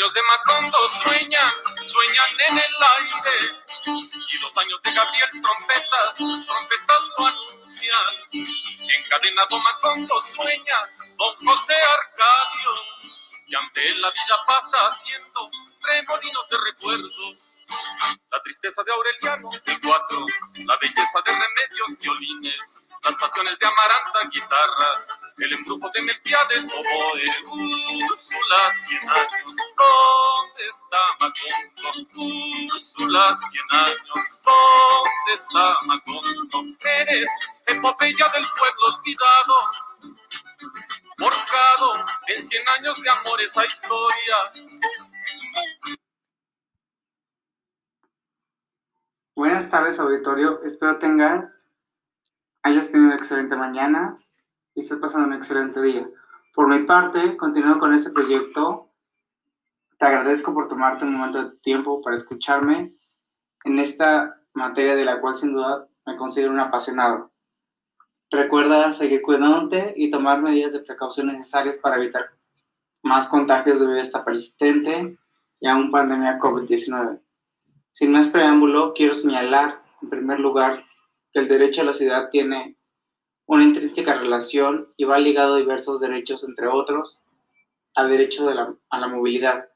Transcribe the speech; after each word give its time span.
Los 0.00 0.12
100 0.12 0.14
años 0.14 0.14
de 0.14 0.22
Macondo 0.22 0.88
sueñan, 0.88 1.52
sueñan 1.82 2.26
en 2.48 2.56
el 2.56 2.74
aire. 2.96 3.60
Y 3.86 4.38
los 4.40 4.56
años 4.56 4.80
de 4.82 4.92
Gabriel 4.92 5.28
trompetas, 5.42 6.46
trompetas 6.46 7.00
lo 7.18 7.26
anuncian. 7.26 8.04
Encadenado 8.96 9.58
Macondo 9.58 10.20
sueña, 10.22 10.78
don 11.18 11.36
José 11.44 11.74
Arcadio. 11.74 12.72
Y 13.46 13.54
ante 13.54 13.94
la 13.96 14.10
vida 14.10 14.36
pasa 14.46 14.88
haciendo 14.88 15.50
remolinos 15.82 16.48
de 16.48 16.56
recuerdos 16.56 17.60
la 18.30 18.42
tristeza 18.42 18.82
de 18.84 18.92
Aureliano, 18.92 19.48
cuatro, 19.82 20.24
la 20.66 20.76
belleza 20.76 21.18
de 21.26 21.32
remedios, 21.32 21.98
violines, 21.98 22.86
las 23.02 23.16
pasiones 23.16 23.58
de 23.58 23.66
Amaranta, 23.66 24.18
guitarras, 24.30 25.20
el 25.38 25.52
embrujo 25.52 25.90
de 25.94 26.02
Melquiades, 26.02 26.72
oboe, 26.74 27.24
Úrsula, 28.04 28.74
cien 28.74 29.10
años, 29.10 29.56
¿dónde 29.76 30.62
está 30.62 30.98
Macondo? 31.18 32.72
Úrsula, 32.72 33.36
cien 33.36 33.80
años, 33.80 34.42
¿dónde 34.44 35.32
está 35.34 35.76
Macondo? 35.86 36.76
Eres 36.84 37.30
epopeya 37.66 38.28
del 38.28 38.46
pueblo 38.56 38.96
olvidado, 38.96 39.54
forjado 41.18 42.06
en 42.28 42.46
cien 42.46 42.68
años 42.78 43.02
de 43.02 43.10
amor 43.10 43.40
esa 43.42 43.66
historia 43.66 44.36
Buenas 49.40 49.70
tardes, 49.70 49.98
auditorio. 49.98 50.62
Espero 50.64 50.98
tengas, 50.98 51.64
hayas 52.62 52.90
tenido 52.90 53.06
una 53.06 53.16
excelente 53.16 53.56
mañana 53.56 54.18
y 54.74 54.80
estés 54.80 54.98
pasando 54.98 55.28
un 55.28 55.32
excelente 55.32 55.80
día. 55.80 56.06
Por 56.54 56.68
mi 56.68 56.84
parte, 56.84 57.38
continuando 57.38 57.78
con 57.78 57.94
este 57.94 58.10
proyecto, 58.10 58.90
te 59.96 60.04
agradezco 60.04 60.52
por 60.52 60.68
tomarte 60.68 61.06
un 61.06 61.14
momento 61.14 61.42
de 61.42 61.56
tiempo 61.56 62.02
para 62.02 62.18
escucharme 62.18 62.94
en 63.64 63.78
esta 63.78 64.38
materia 64.52 64.94
de 64.94 65.06
la 65.06 65.22
cual 65.22 65.34
sin 65.34 65.54
duda 65.54 65.88
me 66.06 66.18
considero 66.18 66.52
un 66.52 66.60
apasionado. 66.60 67.32
Recuerda 68.30 68.92
seguir 68.92 69.22
cuidándote 69.22 69.94
y 69.96 70.10
tomar 70.10 70.42
medidas 70.42 70.74
de 70.74 70.80
precaución 70.80 71.28
necesarias 71.28 71.78
para 71.78 71.96
evitar 71.96 72.26
más 73.02 73.26
contagios 73.26 73.80
de 73.80 74.00
esta 74.00 74.22
persistente 74.22 75.18
y 75.60 75.66
aún 75.66 75.90
pandemia 75.90 76.38
COVID-19. 76.38 77.20
Sin 77.92 78.12
más 78.12 78.28
preámbulo, 78.28 78.94
quiero 78.94 79.14
señalar, 79.14 79.82
en 80.02 80.10
primer 80.10 80.40
lugar, 80.40 80.84
que 81.32 81.40
el 81.40 81.48
derecho 81.48 81.82
a 81.82 81.84
la 81.84 81.92
ciudad 81.92 82.30
tiene 82.30 82.76
una 83.46 83.64
intrínseca 83.64 84.14
relación 84.14 84.92
y 84.96 85.04
va 85.04 85.18
ligado 85.18 85.54
a 85.54 85.58
diversos 85.58 86.00
derechos, 86.00 86.44
entre 86.44 86.68
otros, 86.68 87.24
al 87.94 88.10
derecho 88.10 88.48
a 88.90 88.98
la 88.98 89.08
movilidad, 89.08 89.68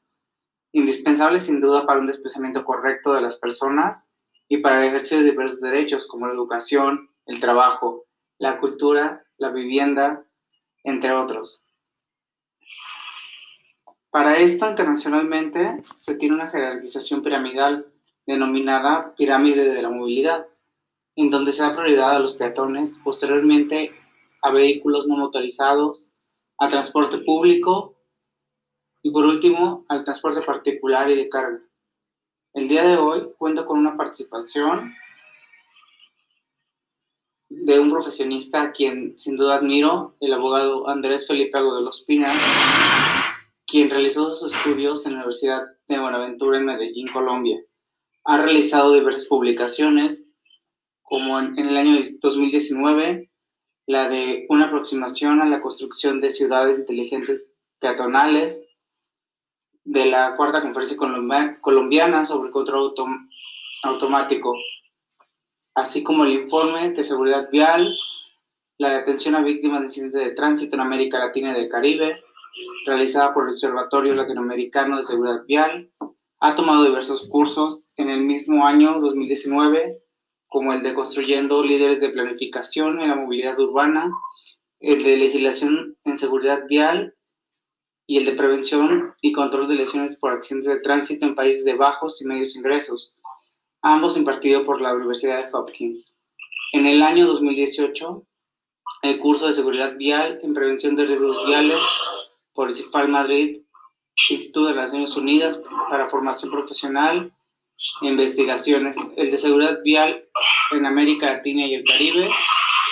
indispensable 0.71 1.39
sin 1.39 1.61
duda 1.61 1.85
para 1.85 1.99
un 1.99 2.07
desplazamiento 2.07 2.63
correcto 2.63 3.13
de 3.13 3.21
las 3.21 3.35
personas 3.35 4.11
y 4.47 4.57
para 4.57 4.81
el 4.81 4.89
ejercicio 4.89 5.19
de 5.19 5.31
diversos 5.31 5.61
derechos 5.61 6.07
como 6.07 6.27
la 6.27 6.33
educación, 6.33 7.09
el 7.25 7.39
trabajo, 7.39 8.05
la 8.37 8.59
cultura, 8.59 9.25
la 9.37 9.49
vivienda, 9.49 10.25
entre 10.83 11.11
otros. 11.11 11.67
Para 14.09 14.37
esto, 14.37 14.69
internacionalmente, 14.69 15.83
se 15.97 16.15
tiene 16.15 16.35
una 16.35 16.49
jerarquización 16.49 17.21
piramidal 17.21 17.91
denominada 18.25 19.13
pirámide 19.15 19.73
de 19.73 19.81
la 19.81 19.89
movilidad, 19.89 20.47
en 21.15 21.29
donde 21.29 21.51
se 21.51 21.61
da 21.61 21.75
prioridad 21.75 22.15
a 22.15 22.19
los 22.19 22.35
peatones, 22.35 22.99
posteriormente 23.03 23.91
a 24.41 24.51
vehículos 24.51 25.07
no 25.07 25.15
motorizados, 25.15 26.13
a 26.57 26.69
transporte 26.69 27.19
público 27.19 27.95
y 29.01 29.11
por 29.11 29.25
último 29.25 29.85
al 29.89 30.03
transporte 30.03 30.41
particular 30.41 31.09
y 31.09 31.15
de 31.15 31.29
carga. 31.29 31.59
El 32.53 32.67
día 32.67 32.83
de 32.83 32.97
hoy 32.97 33.27
cuento 33.37 33.65
con 33.65 33.79
una 33.79 33.97
participación 33.97 34.93
de 37.49 37.79
un 37.79 37.91
profesionista 37.91 38.61
a 38.61 38.71
quien 38.71 39.17
sin 39.17 39.35
duda 39.35 39.55
admiro, 39.55 40.15
el 40.19 40.33
abogado 40.33 40.87
Andrés 40.87 41.27
Felipe 41.27 41.57
Agudelo 41.57 41.89
Espina, 41.89 42.31
quien 43.67 43.89
realizó 43.89 44.33
sus 44.33 44.55
estudios 44.55 45.05
en 45.05 45.13
la 45.13 45.19
Universidad 45.19 45.63
de 45.87 45.99
Buenaventura 45.99 46.57
en 46.57 46.65
Medellín, 46.65 47.07
Colombia. 47.07 47.59
Ha 48.25 48.37
realizado 48.37 48.93
diversas 48.93 49.27
publicaciones, 49.27 50.27
como 51.03 51.39
en, 51.39 51.57
el 51.57 51.77
año 51.77 51.99
2019, 52.21 53.29
la 53.87 54.09
de 54.09 54.45
una 54.49 54.65
aproximación 54.65 55.41
a 55.41 55.45
la 55.45 55.61
construcción 55.61 56.19
de 56.19 56.31
ciudades 56.31 56.79
inteligentes 56.79 57.53
peatonales, 57.79 58.67
de 59.83 60.07
la 60.07 60.35
Cuarta 60.35 60.61
Conferencia 60.61 60.97
Colombiana 61.61 62.25
sobre 62.25 62.51
Control 62.51 62.93
Automático, 63.83 64.55
así 65.75 66.03
como 66.03 66.23
el 66.25 66.33
informe 66.33 66.91
de 66.91 67.03
seguridad 67.03 67.49
vial, 67.51 67.95
la 68.79 68.89
de 68.89 68.95
atención 68.95 69.35
a 69.35 69.41
víctimas 69.41 69.81
de 69.81 69.85
incidentes 69.85 70.25
de 70.25 70.31
tránsito 70.31 70.75
en 70.75 70.81
América 70.81 71.19
Latina 71.19 71.51
y 71.51 71.61
del 71.61 71.69
Caribe, 71.69 72.23
realizada 72.85 73.33
por 73.33 73.43
el 73.43 73.51
Observatorio 73.51 74.15
Latinoamericano 74.15 74.97
de 74.97 75.03
Seguridad 75.03 75.43
Vial, 75.45 75.91
ha 76.45 76.53
tomado 76.53 76.83
diversos 76.83 77.27
cursos 77.27 77.87
en 77.97 78.07
el 78.07 78.21
mismo 78.21 78.67
año 78.67 78.99
2019, 78.99 79.99
como 80.47 80.73
el 80.73 80.83
de 80.83 80.93
Construyendo 80.93 81.63
Líderes 81.63 82.01
de 82.01 82.09
Planificación 82.09 83.01
en 83.01 83.09
la 83.09 83.15
Movilidad 83.15 83.59
Urbana, 83.59 84.11
el 84.79 85.03
de 85.03 85.17
Legislación 85.17 85.97
en 86.03 86.17
Seguridad 86.19 86.67
Vial 86.67 87.15
y 88.05 88.17
el 88.17 88.25
de 88.25 88.33
Prevención 88.33 89.15
y 89.21 89.31
Control 89.31 89.67
de 89.67 89.73
Lesiones 89.73 90.17
por 90.17 90.33
Accidentes 90.33 90.71
de 90.71 90.81
Tránsito 90.81 91.25
en 91.25 91.33
Países 91.33 91.65
de 91.65 91.73
Bajos 91.73 92.21
y 92.21 92.27
Medios 92.27 92.55
Ingresos, 92.55 93.15
ambos 93.81 94.15
impartidos 94.15 94.65
por 94.65 94.81
la 94.81 94.93
Universidad 94.93 95.43
de 95.43 95.49
Hopkins. 95.51 96.15
En 96.73 96.85
el 96.85 97.01
año 97.01 97.25
2018, 97.25 98.23
el 99.01 99.19
curso 99.19 99.47
de 99.47 99.53
Seguridad 99.53 99.95
Vial 99.97 100.39
en 100.43 100.53
Prevención 100.53 100.95
de 100.95 101.07
Riesgos 101.07 101.43
Viales 101.47 101.79
por 102.53 102.67
el 102.67 102.75
CIFAL 102.75 103.09
Madrid 103.09 103.64
Instituto 104.29 104.67
de 104.67 104.75
las 104.75 104.85
Naciones 104.85 105.15
Unidas 105.15 105.61
para 105.89 106.07
Formación 106.07 106.51
Profesional 106.51 107.31
e 108.01 108.07
Investigaciones, 108.07 108.97
el 109.17 109.31
de 109.31 109.37
Seguridad 109.37 109.79
Vial 109.83 110.25
en 110.71 110.85
América 110.85 111.27
Latina 111.27 111.65
y 111.65 111.75
el 111.75 111.83
Caribe, 111.83 112.29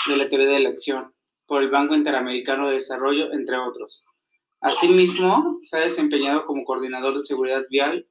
de 0.08 0.18
la 0.18 0.28
Teoría 0.28 0.50
de 0.50 0.60
la 0.60 0.70
Acción, 0.70 1.14
por 1.48 1.62
el 1.62 1.70
Banco 1.70 1.96
Interamericano 1.96 2.68
de 2.68 2.74
Desarrollo, 2.74 3.32
entre 3.32 3.58
otros. 3.58 4.06
Asimismo, 4.62 5.60
se 5.62 5.78
ha 5.78 5.82
desempeñado 5.82 6.46
como 6.46 6.64
coordinador 6.64 7.16
de 7.16 7.22
seguridad 7.22 7.64
vial 7.70 8.06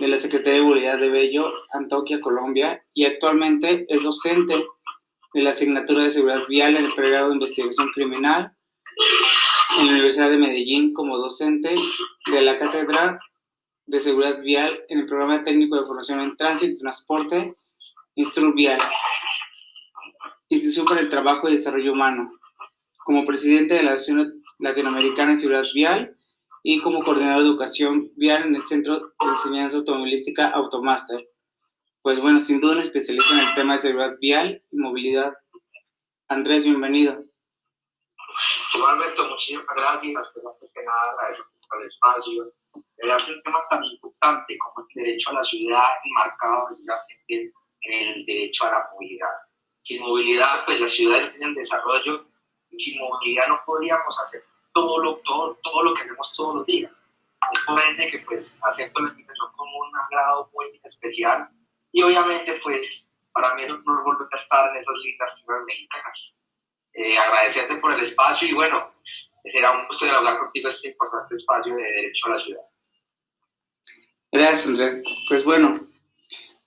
de 0.00 0.08
la 0.08 0.16
Secretaría 0.16 0.60
de 0.60 0.66
Movilidad 0.66 0.98
de 0.98 1.08
Bello, 1.08 1.52
Antioquia, 1.72 2.20
Colombia, 2.20 2.84
y 2.94 3.04
actualmente 3.04 3.86
es 3.88 4.02
docente 4.02 4.64
de 5.34 5.42
la 5.42 5.50
asignatura 5.50 6.04
de 6.04 6.10
seguridad 6.10 6.46
vial 6.48 6.76
en 6.76 6.86
el 6.86 6.94
pregrado 6.94 7.28
de 7.28 7.34
investigación 7.34 7.90
criminal 7.92 8.52
en 9.78 9.86
la 9.86 9.92
Universidad 9.92 10.30
de 10.30 10.38
Medellín 10.38 10.92
como 10.92 11.18
docente 11.18 11.74
de 12.30 12.42
la 12.42 12.58
Cátedra 12.58 13.18
de 13.86 14.00
Seguridad 14.00 14.40
Vial 14.40 14.84
en 14.88 15.00
el 15.00 15.06
Programa 15.06 15.42
Técnico 15.42 15.76
de 15.76 15.86
Formación 15.86 16.20
en 16.20 16.36
Tránsito 16.36 16.72
y 16.72 16.78
Transporte, 16.78 17.56
Instru 18.14 18.52
Vial, 18.54 18.78
Institución 20.48 20.86
para 20.86 21.00
el 21.00 21.10
Trabajo 21.10 21.48
y 21.48 21.52
Desarrollo 21.52 21.92
Humano, 21.92 22.32
como 23.04 23.24
presidente 23.24 23.74
de 23.74 23.82
la 23.82 23.92
Asociación 23.92 24.42
Latinoamericana 24.60 25.32
de 25.32 25.38
Seguridad 25.38 25.64
Vial 25.74 26.16
y 26.62 26.80
como 26.80 27.04
coordinador 27.04 27.42
de 27.42 27.48
educación 27.48 28.10
vial 28.16 28.44
en 28.44 28.54
el 28.54 28.64
Centro 28.64 28.98
de 28.98 29.28
Enseñanza 29.28 29.78
Automovilística 29.78 30.50
Automaster. 30.50 31.28
Pues 32.00 32.20
bueno, 32.20 32.38
sin 32.38 32.60
duda 32.60 32.76
un 32.76 32.82
especialista 32.82 33.34
en 33.34 33.48
el 33.48 33.54
tema 33.54 33.72
de 33.72 33.78
seguridad 33.80 34.16
vial 34.20 34.62
y 34.70 34.76
movilidad. 34.76 35.34
Andrés, 36.28 36.64
bienvenido. 36.64 37.24
Alberto, 38.86 39.28
muchísimas 39.28 39.66
gracias, 39.76 40.28
pero 40.34 40.50
antes 40.52 40.72
que 40.72 40.82
nada 40.82 41.10
agradezco 41.12 41.46
por 41.68 41.80
el 41.80 41.86
espacio. 41.86 42.52
Es 42.96 43.28
un 43.28 43.42
tema 43.42 43.60
tan 43.68 43.84
importante 43.84 44.58
como 44.58 44.86
el 44.88 45.04
derecho 45.04 45.30
a 45.30 45.34
la 45.34 45.42
ciudad 45.44 45.84
enmarcado 46.04 46.66
precisamente 46.68 47.52
en 47.82 48.08
el 48.08 48.26
derecho 48.26 48.64
a 48.64 48.70
la 48.70 48.90
movilidad. 48.92 49.28
Sin 49.78 50.00
movilidad, 50.00 50.64
pues 50.64 50.80
las 50.80 50.92
ciudades 50.92 51.30
tienen 51.32 51.54
desarrollo 51.54 52.24
y 52.70 52.78
sin 52.78 53.00
movilidad 53.00 53.48
no 53.48 53.60
podríamos 53.66 54.18
hacer 54.26 54.44
todo 54.72 54.98
lo, 54.98 55.16
todo, 55.18 55.58
todo 55.62 55.82
lo 55.82 55.94
que 55.94 56.02
hacemos 56.02 56.32
todos 56.36 56.56
los 56.56 56.66
días. 56.66 56.90
Es 57.52 57.60
por 57.66 57.80
ende 57.80 58.10
que 58.10 58.18
pues 58.20 58.56
acepto 58.62 59.00
la 59.00 59.10
invitación 59.10 59.52
como 59.56 59.78
un 59.78 59.96
agrado 59.96 60.50
muy 60.54 60.80
especial 60.82 61.48
y 61.92 62.02
obviamente 62.02 62.58
pues 62.62 63.04
para 63.32 63.54
mí 63.54 63.64
es 63.64 63.70
un 63.70 63.84
a 63.86 64.36
estar 64.36 64.70
en 64.70 64.82
esas 64.82 64.96
lindas 64.96 65.38
ciudades 65.38 65.64
mexicanas 65.66 66.32
eh, 66.94 67.18
agradecerte 67.18 67.76
por 67.76 67.92
el 67.92 68.04
espacio 68.04 68.48
y 68.48 68.54
bueno, 68.54 68.92
será 69.42 69.72
un 69.72 69.86
gusto 69.86 70.06
hablar 70.06 70.38
contigo 70.38 70.70
este 70.70 70.88
importante 70.88 71.36
espacio 71.36 71.74
de 71.74 71.82
Derecho 71.82 72.26
a 72.26 72.30
la 72.30 72.44
Ciudad. 72.44 72.62
Gracias, 74.32 74.66
Andrés. 74.66 75.02
Pues 75.28 75.44
bueno, 75.44 75.86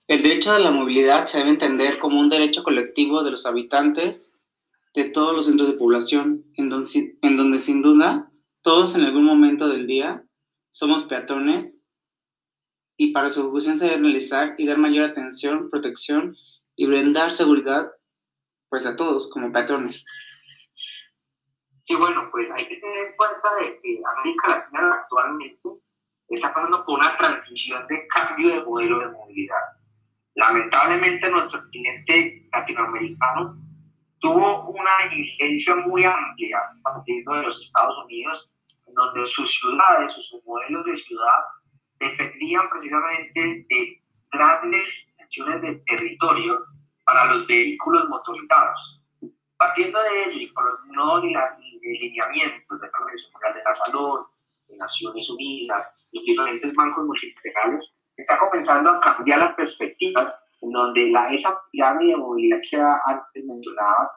el 0.06 0.22
derecho 0.22 0.52
a 0.52 0.58
la 0.58 0.70
movilidad 0.70 1.26
se 1.26 1.38
debe 1.38 1.50
entender 1.50 1.98
como 1.98 2.18
un 2.18 2.28
derecho 2.28 2.62
colectivo 2.62 3.22
de 3.22 3.30
los 3.30 3.44
habitantes 3.44 4.34
de 4.94 5.04
todos 5.04 5.34
los 5.34 5.46
centros 5.46 5.68
de 5.68 5.76
población, 5.76 6.44
en 6.56 6.70
donde, 6.70 7.18
en 7.20 7.36
donde 7.36 7.58
sin 7.58 7.82
duda 7.82 8.30
todos 8.62 8.94
en 8.94 9.04
algún 9.04 9.24
momento 9.24 9.68
del 9.68 9.86
día 9.86 10.24
somos 10.70 11.04
peatones 11.04 11.84
y 12.96 13.12
para 13.12 13.28
su 13.28 13.40
ejecución 13.40 13.78
se 13.78 13.84
debe 13.84 13.98
realizar 13.98 14.54
y 14.58 14.66
dar 14.66 14.78
mayor 14.78 15.04
atención, 15.04 15.70
protección 15.70 16.36
y 16.74 16.86
brindar 16.86 17.32
seguridad 17.32 17.92
pues 18.68 18.86
a 18.86 18.96
todos 18.96 19.30
como 19.30 19.52
peatones. 19.52 20.04
Sí, 21.88 21.94
bueno, 21.94 22.28
pues 22.30 22.46
hay 22.50 22.68
que 22.68 22.76
tener 22.76 22.98
en 22.98 23.16
cuenta 23.16 23.48
de 23.62 23.80
que 23.80 23.98
América 24.18 24.48
Latina 24.48 24.92
actualmente 24.92 25.70
está 26.28 26.52
pasando 26.52 26.84
por 26.84 26.98
una 26.98 27.16
transición 27.16 27.86
de 27.86 28.06
cambio 28.08 28.50
de 28.50 28.62
modelo 28.62 28.98
de 28.98 29.08
movilidad. 29.08 29.62
Lamentablemente 30.34 31.30
nuestro 31.30 31.62
cliente 31.70 32.46
latinoamericano 32.52 33.56
tuvo 34.18 34.68
una 34.68 35.14
incidencia 35.16 35.76
muy 35.76 36.04
amplia 36.04 36.60
partiendo 36.82 37.32
de 37.32 37.44
los 37.44 37.58
Estados 37.58 38.04
Unidos, 38.04 38.50
en 38.86 38.92
donde 38.92 39.24
sus 39.24 39.50
ciudades 39.58 40.12
sus 40.12 40.44
modelos 40.44 40.84
de 40.84 40.94
ciudad 40.94 41.40
dependían 42.00 42.68
precisamente 42.68 43.64
de 43.66 44.02
grandes 44.30 45.06
extensiones 45.16 45.62
de 45.62 45.76
territorio 45.86 46.66
para 47.06 47.32
los 47.32 47.46
vehículos 47.46 48.06
motorizados. 48.10 48.97
Partiendo 49.58 50.00
de 50.00 50.24
ello 50.24 50.40
y 50.40 50.46
por 50.52 50.64
los 50.64 50.86
nuevos 50.86 51.24
lineamientos 51.24 52.80
de 52.80 52.86
la 52.86 52.98
Organización 53.00 53.52
de 53.54 53.62
la 53.64 53.74
Salud, 53.74 54.20
de 54.68 54.76
Naciones 54.76 55.28
Unidas 55.30 55.84
y 56.12 56.24
diferentes 56.24 56.72
bancos 56.74 57.04
multilaterales, 57.04 57.92
está 58.16 58.38
comenzando 58.38 58.90
a 58.90 59.00
cambiar 59.00 59.40
las 59.40 59.54
perspectivas 59.54 60.32
en 60.60 60.70
donde 60.70 61.10
la, 61.10 61.34
esa 61.34 61.60
pirámide 61.72 62.12
de 62.12 62.16
movilidad 62.18 62.60
que 62.70 62.76
antes 62.76 63.44
mencionabas 63.44 64.10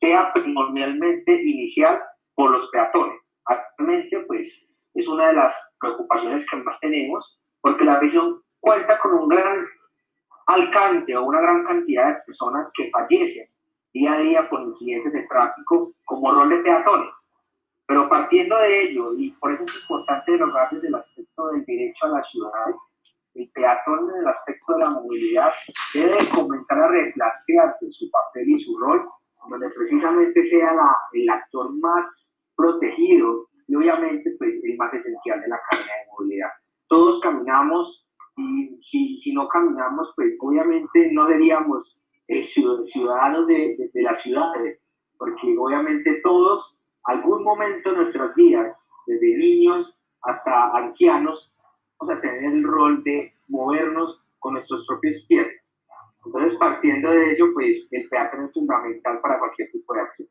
sea 0.00 0.32
primordialmente 0.32 1.42
inicial 1.42 2.00
por 2.34 2.52
los 2.52 2.66
peatones. 2.70 3.20
Actualmente, 3.44 4.20
pues, 4.26 4.62
es 4.94 5.06
una 5.08 5.28
de 5.28 5.34
las 5.34 5.52
preocupaciones 5.78 6.46
que 6.48 6.56
más 6.56 6.80
tenemos, 6.80 7.38
porque 7.60 7.84
la 7.84 8.00
región 8.00 8.42
cuenta 8.60 8.98
con 9.00 9.12
un 9.12 9.28
gran 9.28 9.66
alcance 10.46 11.16
o 11.16 11.24
una 11.24 11.40
gran 11.40 11.64
cantidad 11.64 12.08
de 12.08 12.22
personas 12.26 12.70
que 12.74 12.90
fallecen 12.90 13.46
día 13.96 14.12
a 14.12 14.18
día 14.18 14.48
por 14.48 14.60
incidentes 14.62 15.12
de 15.12 15.22
tráfico 15.22 15.92
como 16.04 16.32
rol 16.32 16.50
de 16.50 16.58
peatones. 16.58 17.10
Pero 17.86 18.08
partiendo 18.08 18.58
de 18.58 18.82
ello, 18.82 19.14
y 19.16 19.30
por 19.32 19.52
eso 19.52 19.64
es 19.64 19.74
importante 19.82 20.38
lograr 20.38 20.68
desde 20.70 20.88
el 20.88 20.94
aspecto 20.96 21.48
del 21.48 21.64
derecho 21.64 22.06
a 22.06 22.08
la 22.08 22.22
ciudad, 22.24 22.74
el 23.34 23.50
peatón 23.50 24.10
en 24.10 24.20
el 24.20 24.28
aspecto 24.28 24.72
de 24.74 24.84
la 24.84 24.90
movilidad 24.90 25.50
debe 25.94 26.16
comenzar 26.34 26.78
a 26.78 26.88
replantearse 26.88 27.92
su 27.92 28.10
papel 28.10 28.48
y 28.50 28.60
su 28.60 28.76
rol, 28.78 29.06
donde 29.48 29.68
precisamente 29.70 30.48
sea 30.48 30.72
la, 30.74 30.96
el 31.12 31.30
actor 31.30 31.72
más 31.78 32.06
protegido 32.56 33.48
y 33.68 33.76
obviamente 33.76 34.34
pues, 34.38 34.54
el 34.62 34.76
más 34.76 34.92
esencial 34.92 35.40
de 35.40 35.48
la 35.48 35.60
cadena 35.70 35.92
de 35.92 36.10
movilidad. 36.10 36.50
Todos 36.88 37.20
caminamos 37.20 38.06
y 38.36 38.80
si, 38.90 39.20
si 39.20 39.32
no 39.32 39.48
caminamos, 39.48 40.12
pues 40.16 40.34
obviamente 40.40 41.12
no 41.12 41.28
seríamos 41.28 41.98
eh, 42.28 42.44
ciudadanos 42.44 43.46
de, 43.46 43.90
de, 43.92 44.02
las 44.02 44.22
ciudades, 44.22 44.80
porque 45.18 45.56
obviamente 45.58 46.20
todos, 46.22 46.78
algún 47.04 47.44
momento 47.44 47.90
en 47.90 47.96
nuestras 47.96 48.34
vidas, 48.34 48.76
desde 49.06 49.36
niños 49.36 49.96
hasta 50.22 50.76
ancianos, 50.76 51.52
vamos 51.98 52.16
a 52.16 52.20
tener 52.20 52.52
el 52.52 52.64
rol 52.64 53.02
de 53.04 53.32
movernos 53.48 54.22
con 54.38 54.54
nuestros 54.54 54.86
propios 54.86 55.24
pies. 55.28 55.46
Entonces, 56.24 56.58
partiendo 56.58 57.10
de 57.10 57.32
ello, 57.32 57.46
pues 57.54 57.86
el 57.92 58.08
peatón 58.08 58.46
es 58.46 58.52
fundamental 58.52 59.20
para 59.20 59.38
cualquier 59.38 59.70
tipo 59.70 59.94
de 59.94 60.00
acción. 60.00 60.28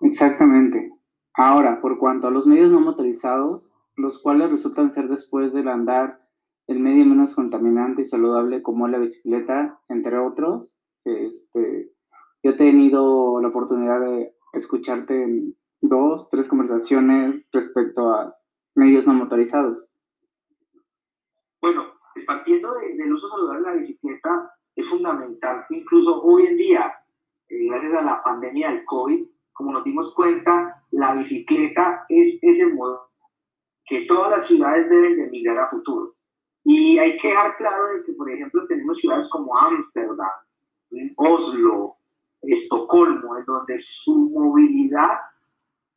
Exactamente. 0.00 0.92
Ahora, 1.34 1.80
por 1.80 1.98
cuanto 1.98 2.26
a 2.26 2.30
los 2.32 2.46
medios 2.46 2.72
no 2.72 2.80
motorizados, 2.80 3.74
los 3.96 4.20
cuales 4.20 4.50
resultan 4.50 4.90
ser 4.90 5.08
después 5.08 5.52
del 5.52 5.68
andar 5.68 6.20
el 6.68 6.80
medio 6.80 7.06
menos 7.06 7.34
contaminante 7.34 8.02
y 8.02 8.04
saludable 8.04 8.62
como 8.62 8.86
la 8.88 8.98
bicicleta, 8.98 9.80
entre 9.88 10.18
otros, 10.18 10.80
este, 11.04 11.90
yo 12.42 12.50
he 12.50 12.54
tenido 12.54 13.40
la 13.40 13.48
oportunidad 13.48 14.00
de 14.00 14.34
escucharte 14.52 15.24
en 15.24 15.56
dos, 15.80 16.28
tres 16.30 16.46
conversaciones 16.46 17.48
respecto 17.52 18.12
a 18.12 18.36
medios 18.74 19.06
no 19.06 19.14
motorizados. 19.14 19.94
Bueno, 21.62 21.84
partiendo 22.26 22.74
del 22.74 23.12
uso 23.14 23.30
saludable 23.30 23.60
de 23.60 23.74
la 23.74 23.80
bicicleta, 23.80 24.52
es 24.76 24.88
fundamental 24.88 25.64
incluso 25.70 26.22
hoy 26.22 26.46
en 26.46 26.56
día, 26.58 26.92
eh, 27.48 27.66
gracias 27.66 27.94
a 27.94 28.02
la 28.02 28.22
pandemia 28.22 28.70
del 28.70 28.84
COVID, 28.84 29.26
como 29.54 29.72
nos 29.72 29.84
dimos 29.84 30.14
cuenta, 30.14 30.84
la 30.90 31.14
bicicleta 31.14 32.04
es 32.10 32.38
ese 32.42 32.66
modo 32.66 33.08
que 33.86 34.02
todas 34.02 34.30
las 34.30 34.46
ciudades 34.46 34.88
deben 34.90 35.16
de 35.16 35.30
migrar 35.30 35.58
a 35.58 35.70
futuro. 35.70 36.17
Y 36.70 36.98
hay 36.98 37.16
que 37.16 37.28
dejar 37.28 37.56
claro 37.56 37.94
de 37.94 38.04
que, 38.04 38.12
por 38.12 38.30
ejemplo, 38.30 38.66
tenemos 38.66 38.98
ciudades 38.98 39.26
como 39.30 39.56
Ámsterdam, 39.56 40.28
Oslo, 41.16 41.96
Estocolmo, 42.42 43.38
en 43.38 43.44
donde 43.46 43.80
su 43.80 44.28
movilidad 44.28 45.16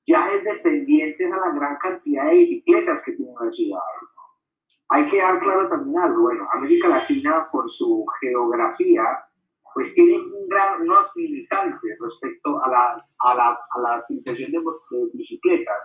ya 0.08 0.32
es 0.32 0.46
dependiente 0.46 1.26
a 1.26 1.36
la 1.36 1.52
gran 1.52 1.76
cantidad 1.76 2.24
de 2.24 2.36
bicicletas 2.36 3.02
que 3.04 3.12
tienen 3.12 3.36
las 3.42 3.54
ciudades. 3.54 4.02
Hay 4.88 5.10
que 5.10 5.18
dejar 5.18 5.42
claro 5.42 5.68
también 5.68 6.00
algo, 6.00 6.22
bueno, 6.22 6.48
América 6.54 6.88
Latina 6.88 7.50
por 7.52 7.70
su 7.70 8.06
geografía 8.22 9.04
pues 9.74 9.94
tienen 9.94 10.22
un 10.22 10.48
gran, 10.48 10.84
unos 10.84 11.06
limitantes 11.16 11.98
respecto 12.00 12.64
a 12.64 12.70
la, 12.70 13.06
a 13.20 13.36
la, 13.36 13.60
a 13.72 13.80
la 13.80 14.06
utilización 14.10 14.52
de, 14.52 14.60
bicicletas, 15.14 15.78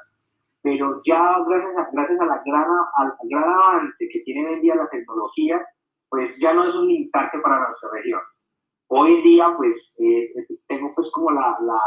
pero 0.66 1.00
ya 1.04 1.38
gracias 1.46 1.78
a, 1.78 1.88
gracias 1.92 2.20
a 2.20 2.24
la 2.26 2.42
gran, 2.44 2.66
al 2.96 3.12
gran 3.30 3.44
avance 3.44 4.08
que 4.12 4.18
tiene 4.24 4.48
hoy 4.48 4.54
en 4.54 4.62
día 4.62 4.74
la 4.74 4.88
tecnología, 4.90 5.64
pues 6.08 6.36
ya 6.38 6.54
no 6.54 6.64
es 6.64 6.74
un 6.74 6.88
limitante 6.88 7.38
para 7.38 7.68
nuestra 7.68 7.88
región. 7.92 8.20
Hoy 8.88 9.14
en 9.14 9.22
día, 9.22 9.54
pues, 9.56 9.94
eh, 10.00 10.28
tengo 10.66 10.92
pues 10.96 11.08
como 11.12 11.30
la, 11.30 11.56
la, 11.60 11.80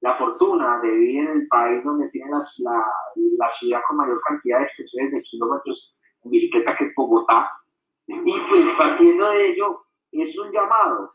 la, 0.00 0.14
fortuna 0.16 0.78
de 0.78 0.90
vivir 0.92 1.28
en 1.28 1.40
el 1.40 1.48
país 1.48 1.82
donde 1.82 2.08
tiene 2.10 2.30
la, 2.30 2.46
la, 2.58 2.86
la 3.16 3.50
ciudad 3.58 3.80
con 3.88 3.96
mayor 3.96 4.20
cantidad 4.22 4.60
de 4.60 4.64
extensiones 4.66 5.12
de 5.12 5.22
kilómetros 5.22 5.96
en 6.22 6.30
bicicleta 6.30 6.76
que 6.76 6.84
es 6.84 6.94
Bogotá. 6.94 7.48
Y 8.06 8.14
pues 8.20 8.64
partiendo 8.78 9.28
de 9.30 9.50
ello, 9.50 9.86
es 10.12 10.38
un 10.38 10.52
llamado 10.52 11.14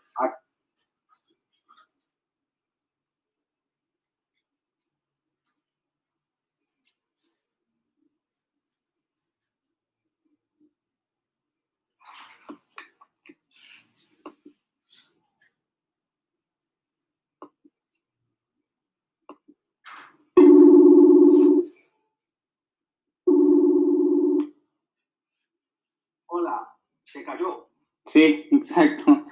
Hola, 26.32 26.70
se 27.04 27.19
cayó. 27.32 27.70
Sí, 28.04 28.48
exacto. 28.52 29.26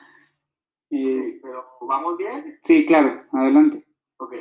¿Pero 0.90 1.66
vamos 1.82 2.18
bien? 2.18 2.58
Sí, 2.64 2.86
claro, 2.86 3.24
adelante. 3.34 3.86
Ok, 4.20 4.34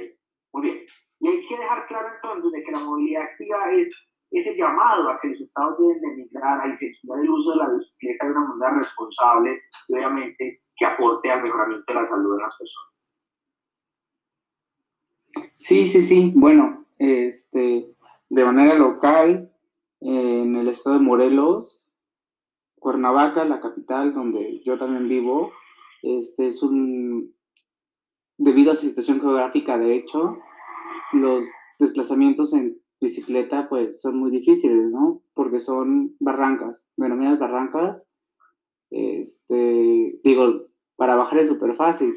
muy 0.52 0.62
bien. 0.62 0.86
Y 1.20 1.28
hay 1.28 1.46
que 1.46 1.58
dejar 1.58 1.86
claro 1.88 2.08
entonces 2.14 2.52
de 2.52 2.62
que 2.62 2.72
la 2.72 2.80
movilidad 2.80 3.22
activa 3.22 3.72
es 3.72 3.88
ese 4.30 4.56
llamado 4.56 5.10
a 5.10 5.20
que 5.20 5.28
los 5.28 5.40
estados 5.40 5.78
deben 5.78 6.00
de 6.00 6.24
migrar 6.24 6.60
a 6.60 6.68
incentivar 6.68 7.20
el 7.20 7.30
uso 7.30 7.52
de 7.52 7.56
la 7.56 7.68
bicicleta 7.70 8.26
de 8.26 8.32
una 8.32 8.40
manera 8.40 8.78
responsable 8.80 9.60
y 9.88 9.94
obviamente 9.94 10.62
que 10.76 10.86
aporte 10.86 11.30
al 11.30 11.42
mejoramiento 11.42 11.84
de 11.86 11.94
la 11.94 12.08
salud 12.08 12.36
de 12.36 12.42
las 12.42 12.56
personas. 12.58 12.96
Sí, 15.56 15.86
sí, 15.86 16.02
sí. 16.02 16.32
Bueno, 16.34 16.84
este, 16.98 17.94
de 18.28 18.44
manera 18.44 18.74
local, 18.74 19.50
en 20.00 20.56
el 20.56 20.68
estado 20.68 20.98
de 20.98 21.04
Morelos, 21.04 21.85
Cuernavaca, 22.78 23.44
la 23.44 23.60
capital 23.60 24.14
donde 24.14 24.62
yo 24.64 24.78
también 24.78 25.08
vivo, 25.08 25.52
este 26.02 26.46
es 26.46 26.62
un, 26.62 27.34
debido 28.38 28.72
a 28.72 28.74
su 28.74 28.86
situación 28.86 29.20
geográfica, 29.20 29.78
de 29.78 29.96
hecho, 29.96 30.38
los 31.12 31.44
desplazamientos 31.78 32.52
en 32.52 32.78
bicicleta 33.00 33.68
pues 33.68 34.00
son 34.00 34.18
muy 34.18 34.30
difíciles, 34.30 34.92
¿no? 34.92 35.22
Porque 35.34 35.58
son 35.58 36.14
barrancas, 36.20 36.88
denominadas 36.96 37.38
barrancas. 37.38 38.08
Este, 38.90 40.18
digo, 40.22 40.66
para 40.96 41.16
bajar 41.16 41.40
es 41.40 41.48
súper 41.48 41.74
fácil, 41.76 42.16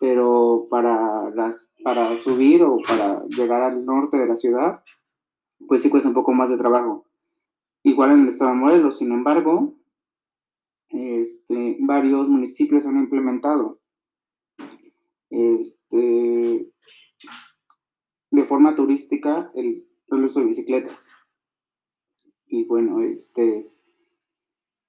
pero 0.00 0.66
para, 0.70 1.30
las, 1.30 1.66
para 1.82 2.16
subir 2.16 2.62
o 2.62 2.78
para 2.86 3.24
llegar 3.26 3.62
al 3.62 3.84
norte 3.84 4.16
de 4.16 4.26
la 4.26 4.34
ciudad, 4.34 4.82
pues 5.68 5.82
sí 5.82 5.90
cuesta 5.90 6.08
un 6.08 6.14
poco 6.14 6.32
más 6.32 6.50
de 6.50 6.58
trabajo. 6.58 7.06
Igual 7.82 8.12
en 8.12 8.22
el 8.22 8.28
estado 8.28 8.50
de 8.50 8.56
Morelos, 8.56 8.98
sin 8.98 9.12
embargo, 9.12 9.75
este, 10.96 11.76
varios 11.80 12.28
municipios 12.28 12.86
han 12.86 12.98
implementado 12.98 13.80
este, 15.30 16.72
de 18.30 18.44
forma 18.44 18.74
turística 18.74 19.50
el, 19.54 19.86
uso 20.10 20.40
de 20.40 20.46
bicicletas. 20.46 21.08
Y 22.46 22.64
bueno, 22.64 23.00
este, 23.00 23.70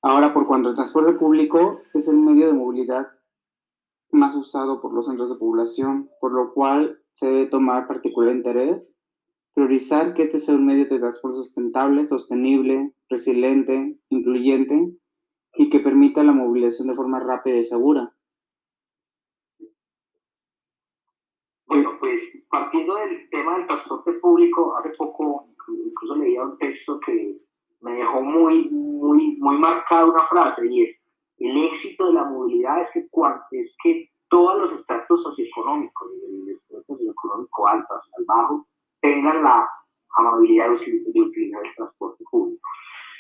ahora 0.01 0.33
por 0.33 0.47
cuanto 0.47 0.69
el 0.69 0.75
transporte 0.75 1.13
público 1.13 1.81
es 1.93 2.07
el 2.07 2.17
medio 2.17 2.47
de 2.47 2.53
movilidad 2.53 3.07
más 4.11 4.35
usado 4.35 4.81
por 4.81 4.93
los 4.93 5.07
centros 5.07 5.29
de 5.29 5.35
población, 5.35 6.09
por 6.21 6.31
lo 6.31 6.53
cual 6.53 7.01
se 7.13 7.27
debe 7.27 7.47
tomar 7.47 7.87
particular 7.87 8.33
interés, 8.33 8.99
priorizar 9.53 10.13
que 10.13 10.23
este 10.23 10.39
sea 10.39 10.55
un 10.55 10.65
medio 10.65 10.85
de 10.85 10.99
transporte 10.99 11.37
sustentable, 11.37 12.05
sostenible, 12.05 12.93
resiliente, 13.09 13.99
incluyente 14.09 14.95
y 15.57 15.69
que 15.69 15.79
permita 15.79 16.23
la 16.23 16.33
movilización 16.33 16.87
de 16.87 16.95
forma 16.95 17.19
rápida 17.19 17.55
y 17.57 17.63
segura. 17.63 18.13
Bueno, 21.65 21.97
pues 21.99 22.21
partiendo 22.49 22.95
del 22.95 23.29
tema 23.29 23.57
del 23.57 23.67
transporte 23.67 24.13
público, 24.13 24.77
hace 24.77 24.91
poco 24.97 25.47
incluso 25.67 26.15
leía 26.15 26.43
un 26.43 26.57
texto 26.59 26.99
que 27.01 27.37
me 27.81 27.93
dejó 27.93 28.21
muy, 28.21 28.69
muy, 28.69 29.37
muy 29.37 29.57
marcada 29.57 30.05
una 30.05 30.23
frase 30.23 30.65
y 30.67 30.83
es, 30.83 30.95
el 31.39 31.65
éxito 31.65 32.07
de 32.07 32.13
la 32.13 32.23
movilidad 32.25 32.81
es 32.81 32.89
que, 32.93 33.07
es 33.51 33.75
que 33.83 34.09
todos 34.29 34.59
los 34.59 34.79
estratos 34.79 35.23
socioeconómicos, 35.23 36.11
el 36.39 36.83
socioeconómico 36.85 37.67
alto 37.67 37.93
hasta 37.93 38.17
el 38.17 38.25
bajo, 38.25 38.67
tengan 39.01 39.43
la 39.43 39.69
amabilidad 40.17 40.69
de 40.69 41.21
utilizar 41.21 41.65
el 41.65 41.75
transporte 41.75 42.23
público. 42.31 42.69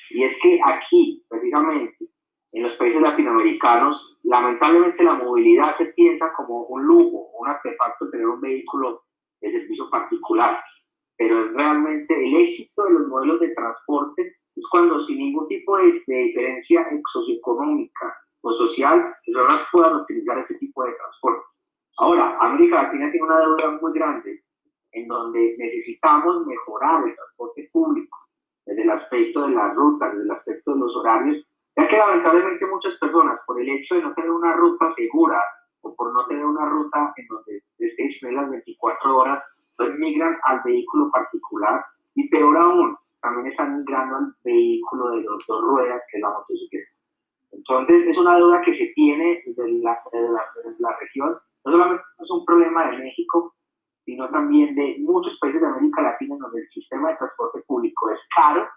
Y 0.09 0.23
es 0.23 0.35
que 0.41 0.59
aquí, 0.65 1.23
precisamente, 1.29 2.09
en 2.53 2.63
los 2.63 2.73
países 2.73 3.01
latinoamericanos, 3.01 4.17
lamentablemente 4.23 5.03
la 5.03 5.15
movilidad 5.15 5.75
se 5.77 5.85
piensa 5.87 6.31
como 6.33 6.63
un 6.63 6.83
lujo, 6.83 7.29
un 7.39 7.47
artefacto 7.47 8.09
tener 8.09 8.27
un 8.27 8.39
vehículo 8.39 9.03
de 9.41 9.51
servicio 9.51 9.89
particular, 9.89 10.61
pero 11.17 11.45
es 11.45 11.53
realmente 11.53 12.13
el 12.13 12.35
éxito 12.35 12.83
de 12.83 12.93
los 12.93 13.07
modelos 13.07 13.39
de 13.39 13.53
transporte 13.53 14.37
es 14.55 14.67
cuando 14.69 15.05
sin 15.05 15.17
ningún 15.17 15.47
tipo 15.47 15.77
de, 15.77 16.03
diferencia 16.07 16.87
socioeconómica 17.11 18.15
o 18.41 18.51
social, 18.53 18.97
las 18.99 19.15
personas 19.25 19.67
puedan 19.71 19.95
utilizar 19.97 20.39
ese 20.39 20.55
tipo 20.55 20.83
de 20.83 20.93
transporte. 20.93 21.45
Ahora, 21.97 22.37
América 22.39 22.83
Latina 22.83 23.11
tiene 23.11 23.27
una 23.27 23.39
deuda 23.39 23.79
muy 23.81 23.93
grande 23.93 24.43
en 24.91 25.07
donde 25.07 25.55
necesitamos 25.57 26.45
mejorar 26.45 27.07
el 27.07 27.15
transporte 27.15 27.69
público 27.71 28.17
desde 28.65 28.83
el 28.83 28.89
aspecto 28.91 29.47
de 29.47 29.53
las 29.53 29.75
rutas, 29.75 30.11
desde 30.11 30.25
el 30.25 30.31
aspecto 30.31 30.73
de 30.73 30.79
los 30.79 30.95
horarios, 30.95 31.45
ya 31.77 31.87
que 31.87 31.97
lamentablemente 31.97 32.65
muchas 32.65 32.95
personas, 32.95 33.39
por 33.45 33.61
el 33.61 33.69
hecho 33.69 33.95
de 33.95 34.01
no 34.01 34.13
tener 34.15 34.31
una 34.31 34.53
ruta 34.53 34.93
segura 34.95 35.39
o 35.81 35.95
por 35.95 36.11
no 36.11 36.25
tener 36.25 36.43
una 36.43 36.65
ruta 36.65 37.13
en 37.15 37.27
donde 37.27 37.63
esté 37.77 38.03
disponible 38.03 38.41
las 38.41 38.49
24 38.49 39.17
horas, 39.17 39.43
pues 39.77 39.93
migran 39.99 40.35
al 40.43 40.61
vehículo 40.65 41.11
particular 41.11 41.85
y 42.15 42.27
peor 42.29 42.57
aún, 42.57 42.97
también 43.21 43.47
están 43.47 43.77
migrando 43.77 44.15
al 44.15 44.35
vehículo 44.43 45.11
de 45.11 45.23
dos, 45.23 45.45
ruedas, 45.47 46.01
que 46.09 46.17
es 46.17 46.21
la 46.23 46.31
motocicleta. 46.31 46.89
Entonces, 47.51 48.07
es 48.07 48.17
una 48.17 48.35
deuda 48.35 48.61
que 48.61 48.75
se 48.75 48.87
tiene 48.95 49.43
desde 49.45 49.71
la, 49.83 49.99
la, 50.79 50.97
región. 50.99 51.37
No 51.63 51.71
solamente 51.71 52.03
es 52.19 52.31
un 52.31 52.43
problema 52.45 52.89
de 52.89 52.97
México, 52.97 53.53
sino 54.03 54.29
también 54.29 54.73
de 54.75 54.97
muchos 54.99 55.37
países 55.39 55.61
de 55.61 55.67
América 55.67 56.01
Latina 56.01 56.37
donde 56.39 56.61
el 56.61 56.69
sistema 56.69 57.09
de 57.09 57.17
transporte 57.17 57.61
público 57.67 58.09
es 58.09 58.19
caro, 58.35 58.67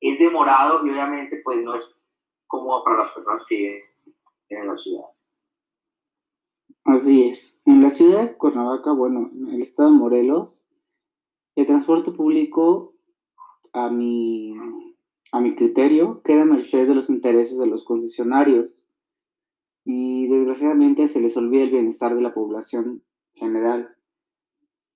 es 0.00 0.18
demorado 0.18 0.86
y 0.86 0.90
obviamente 0.90 1.40
pues 1.44 1.62
no 1.62 1.74
es 1.74 1.84
cómodo 2.46 2.84
para 2.84 3.04
las 3.04 3.12
personas 3.12 3.42
que 3.48 3.56
viven 3.56 3.82
en 4.48 4.68
la 4.68 4.78
ciudad. 4.78 5.04
Así 6.84 7.28
es. 7.28 7.60
En 7.66 7.82
la 7.82 7.90
ciudad 7.90 8.22
de 8.22 8.36
Cuernavaca, 8.36 8.92
bueno, 8.92 9.30
en 9.32 9.48
el 9.48 9.60
estado 9.60 9.90
de 9.90 9.98
Morelos, 9.98 10.66
el 11.54 11.66
transporte 11.66 12.12
público, 12.12 12.94
a 13.72 13.90
mi, 13.90 14.54
a 15.32 15.40
mi 15.40 15.54
criterio, 15.54 16.22
queda 16.22 16.42
a 16.42 16.46
merced 16.46 16.88
de 16.88 16.94
los 16.94 17.10
intereses 17.10 17.58
de 17.58 17.66
los 17.66 17.84
concesionarios 17.84 18.86
y 19.84 20.28
desgraciadamente 20.28 21.08
se 21.08 21.20
les 21.20 21.36
olvida 21.36 21.64
el 21.64 21.70
bienestar 21.70 22.14
de 22.14 22.22
la 22.22 22.32
población 22.32 23.02
general. 23.34 23.94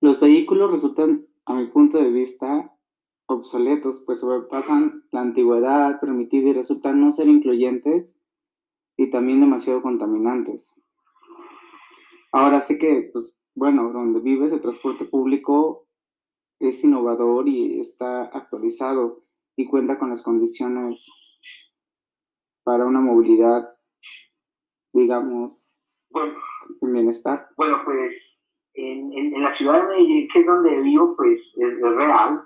Los 0.01 0.19
vehículos 0.19 0.71
resultan, 0.71 1.27
a 1.45 1.53
mi 1.53 1.67
punto 1.67 1.97
de 1.97 2.11
vista, 2.11 2.72
obsoletos, 3.27 4.03
pues 4.05 4.19
sobrepasan 4.19 5.03
la 5.11 5.21
antigüedad 5.21 5.99
permitida 5.99 6.49
y 6.49 6.53
resultan 6.53 6.99
no 6.99 7.11
ser 7.11 7.27
incluyentes 7.27 8.19
y 8.97 9.09
también 9.09 9.39
demasiado 9.39 9.81
contaminantes. 9.81 10.81
Ahora 12.31 12.61
sé 12.61 12.77
que, 12.77 13.09
pues, 13.13 13.39
bueno, 13.55 13.91
donde 13.91 14.19
vives 14.19 14.51
el 14.51 14.61
transporte 14.61 15.05
público 15.05 15.87
es 16.59 16.83
innovador 16.83 17.47
y 17.47 17.79
está 17.79 18.23
actualizado 18.25 19.23
y 19.55 19.67
cuenta 19.67 19.99
con 19.99 20.09
las 20.09 20.23
condiciones 20.23 21.07
para 22.63 22.85
una 22.85 23.01
movilidad, 23.01 23.69
digamos, 24.93 25.69
bueno, 26.09 26.33
en 26.81 26.93
bienestar. 26.93 27.47
Bueno, 27.57 27.81
pues 27.85 28.13
en, 28.75 29.13
en, 29.13 29.43
la 29.43 29.53
ciudad 29.55 29.81
de 29.81 29.87
Medellín, 29.87 30.27
que 30.31 30.39
es 30.39 30.45
donde 30.45 30.81
vivo, 30.81 31.15
pues 31.15 31.39
es, 31.55 31.79
real. 31.79 32.41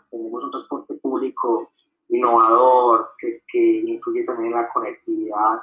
Innovador 2.10 3.12
que, 3.17 3.41
que 3.51 3.60
incluye 3.60 4.24
también 4.24 4.53
la 4.53 4.70
conectividad 4.70 5.60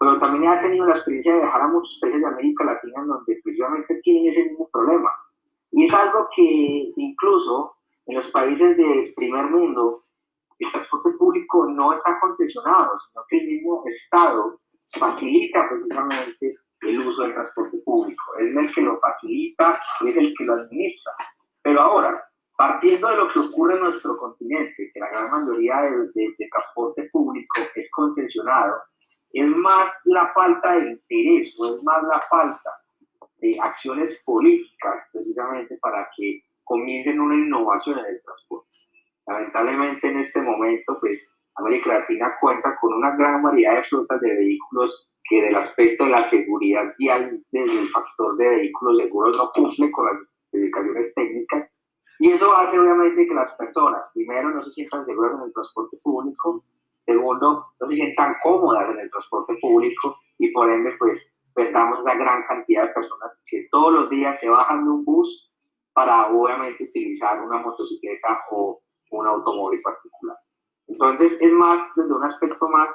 pero 0.00 0.18
también 0.18 0.50
he 0.50 0.62
tenido 0.62 0.86
la 0.86 0.94
experiencia 0.94 1.34
de 1.34 1.40
viajar 1.40 1.60
a 1.60 1.68
muchos 1.68 1.98
países 2.00 2.22
de 2.22 2.26
América 2.26 2.64
Latina 2.64 3.02
en 3.02 3.06
donde 3.06 3.38
precisamente 3.44 4.00
tienen 4.02 4.32
ese 4.32 4.44
mismo 4.44 4.66
problema. 4.72 5.10
Y 5.72 5.84
es 5.84 5.92
algo 5.92 6.26
que 6.34 6.90
incluso 6.96 7.74
en 8.06 8.16
los 8.16 8.26
países 8.28 8.78
del 8.78 9.12
primer 9.14 9.44
mundo, 9.50 10.04
el 10.58 10.72
transporte 10.72 11.10
público 11.18 11.66
no 11.66 11.92
está 11.92 12.18
concesionado, 12.18 12.98
sino 12.98 13.24
que 13.28 13.38
el 13.40 13.46
mismo 13.46 13.84
Estado 13.86 14.58
facilita 14.88 15.68
precisamente 15.68 16.56
el 16.80 17.06
uso 17.06 17.22
del 17.22 17.34
transporte 17.34 17.76
público. 17.84 18.24
Es 18.38 18.56
el 18.56 18.74
que 18.74 18.80
lo 18.80 18.98
facilita, 19.00 19.78
es 20.00 20.16
el 20.16 20.34
que 20.34 20.44
lo 20.44 20.54
administra. 20.54 21.12
Pero 21.60 21.78
ahora, 21.78 22.24
partiendo 22.60 23.08
de 23.08 23.16
lo 23.16 23.28
que 23.32 23.38
ocurre 23.38 23.72
en 23.76 23.80
nuestro 23.80 24.18
continente, 24.18 24.90
que 24.92 25.00
la 25.00 25.08
gran 25.08 25.30
mayoría 25.30 25.80
de, 25.80 26.34
de 26.38 26.48
transporte 26.50 27.08
público 27.10 27.62
es 27.74 27.90
concesionado, 27.90 28.74
es 29.32 29.46
más 29.46 29.90
la 30.04 30.30
falta 30.34 30.78
de 30.78 30.90
interés 30.90 31.58
o 31.58 31.74
es 31.74 31.82
más 31.82 32.02
la 32.02 32.20
falta 32.28 32.70
de 33.38 33.58
acciones 33.62 34.20
políticas 34.26 35.06
precisamente 35.10 35.78
para 35.78 36.06
que 36.14 36.42
comiencen 36.64 37.18
una 37.20 37.36
innovación 37.36 37.98
en 38.00 38.04
el 38.04 38.22
transporte. 38.22 38.68
Lamentablemente 39.26 40.08
en 40.08 40.18
este 40.18 40.42
momento, 40.42 40.98
pues 41.00 41.18
América 41.54 42.00
Latina 42.00 42.36
cuenta 42.42 42.76
con 42.78 42.92
una 42.92 43.16
gran 43.16 43.42
variedad 43.42 43.76
de 43.76 43.84
flotas 43.84 44.20
de 44.20 44.36
vehículos 44.36 45.08
que 45.24 45.40
del 45.40 45.56
aspecto 45.56 46.04
de 46.04 46.10
la 46.10 46.28
seguridad 46.28 46.94
vial, 46.98 47.42
desde 47.52 47.80
el 47.80 47.88
factor 47.88 48.36
de 48.36 48.48
vehículos 48.50 48.98
seguros, 48.98 49.34
no 49.38 49.50
cumple 49.50 49.90
con 49.92 50.04
las 50.04 50.16
especificaciones 50.52 51.14
técnicas. 51.14 51.69
Y 52.20 52.30
eso 52.30 52.56
hace 52.56 52.78
obviamente 52.78 53.26
que 53.26 53.34
las 53.34 53.52
personas, 53.54 54.02
primero, 54.14 54.50
no 54.50 54.62
se 54.62 54.70
sientan 54.72 55.04
seguras 55.06 55.34
en 55.34 55.42
el 55.46 55.52
transporte 55.52 55.96
público, 56.02 56.62
Segundo, 57.04 57.66
no 57.80 57.88
se 57.88 57.94
sientan 57.94 58.36
cómodas 58.42 58.90
en 58.90 59.00
el 59.00 59.10
transporte 59.10 59.56
público 59.60 60.18
y 60.38 60.50
por 60.52 60.70
ende, 60.70 60.94
pues, 60.98 61.20
perdamos 61.54 62.00
una 62.00 62.14
gran 62.14 62.44
cantidad 62.46 62.86
de 62.86 62.94
personas 62.94 63.32
que 63.46 63.66
todos 63.70 63.92
los 63.92 64.10
días 64.10 64.38
se 64.40 64.48
bajan 64.48 64.84
de 64.84 64.90
un 64.90 65.04
bus 65.04 65.50
para 65.92 66.28
obviamente 66.28 66.84
utilizar 66.84 67.42
una 67.42 67.58
motocicleta 67.58 68.40
o 68.50 68.80
un 69.10 69.26
automóvil 69.26 69.80
particular. 69.82 70.36
Entonces, 70.86 71.36
es 71.40 71.52
más 71.52 71.88
desde 71.96 72.14
un 72.14 72.24
aspecto 72.24 72.68
más 72.68 72.88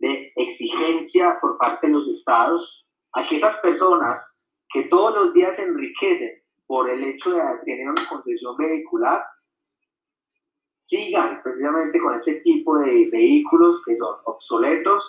de 0.00 0.32
exigencia 0.34 1.38
por 1.40 1.58
parte 1.58 1.86
de 1.86 1.92
los 1.92 2.08
estados 2.08 2.86
a 3.12 3.28
que 3.28 3.36
esas 3.36 3.56
personas 3.58 4.24
que 4.72 4.84
todos 4.84 5.14
los 5.14 5.34
días 5.34 5.54
se 5.56 5.62
enriquecen 5.62 6.39
por 6.70 6.88
el 6.88 7.02
hecho 7.02 7.32
de 7.32 7.42
tener 7.64 7.88
una 7.88 8.06
concesión 8.08 8.54
vehicular 8.56 9.24
sigan 10.88 11.42
precisamente 11.42 11.98
con 11.98 12.20
ese 12.20 12.34
tipo 12.42 12.78
de 12.78 13.10
vehículos 13.10 13.82
que 13.84 13.96
son 13.96 14.14
obsoletos, 14.24 15.02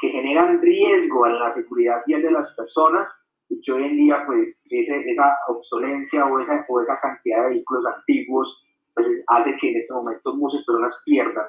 que 0.00 0.10
generan 0.10 0.62
riesgo 0.62 1.24
a 1.24 1.30
la 1.30 1.54
seguridad 1.54 2.02
vial 2.06 2.22
de 2.22 2.30
las 2.30 2.54
personas 2.54 3.08
y 3.48 3.60
que 3.62 3.72
hoy 3.72 3.86
en 3.86 3.96
día 3.96 4.22
pues 4.28 4.54
esa 4.70 5.38
obsolencia 5.48 6.24
o 6.24 6.38
esa, 6.38 6.64
o 6.68 6.82
esa 6.82 7.00
cantidad 7.00 7.42
de 7.42 7.48
vehículos 7.48 7.84
antiguos 7.96 8.64
pues, 8.94 9.08
hace 9.26 9.56
que 9.60 9.70
en 9.70 9.76
este 9.78 9.92
momento 9.92 10.36
muchas 10.36 10.64
personas 10.64 10.94
pierdan 11.04 11.46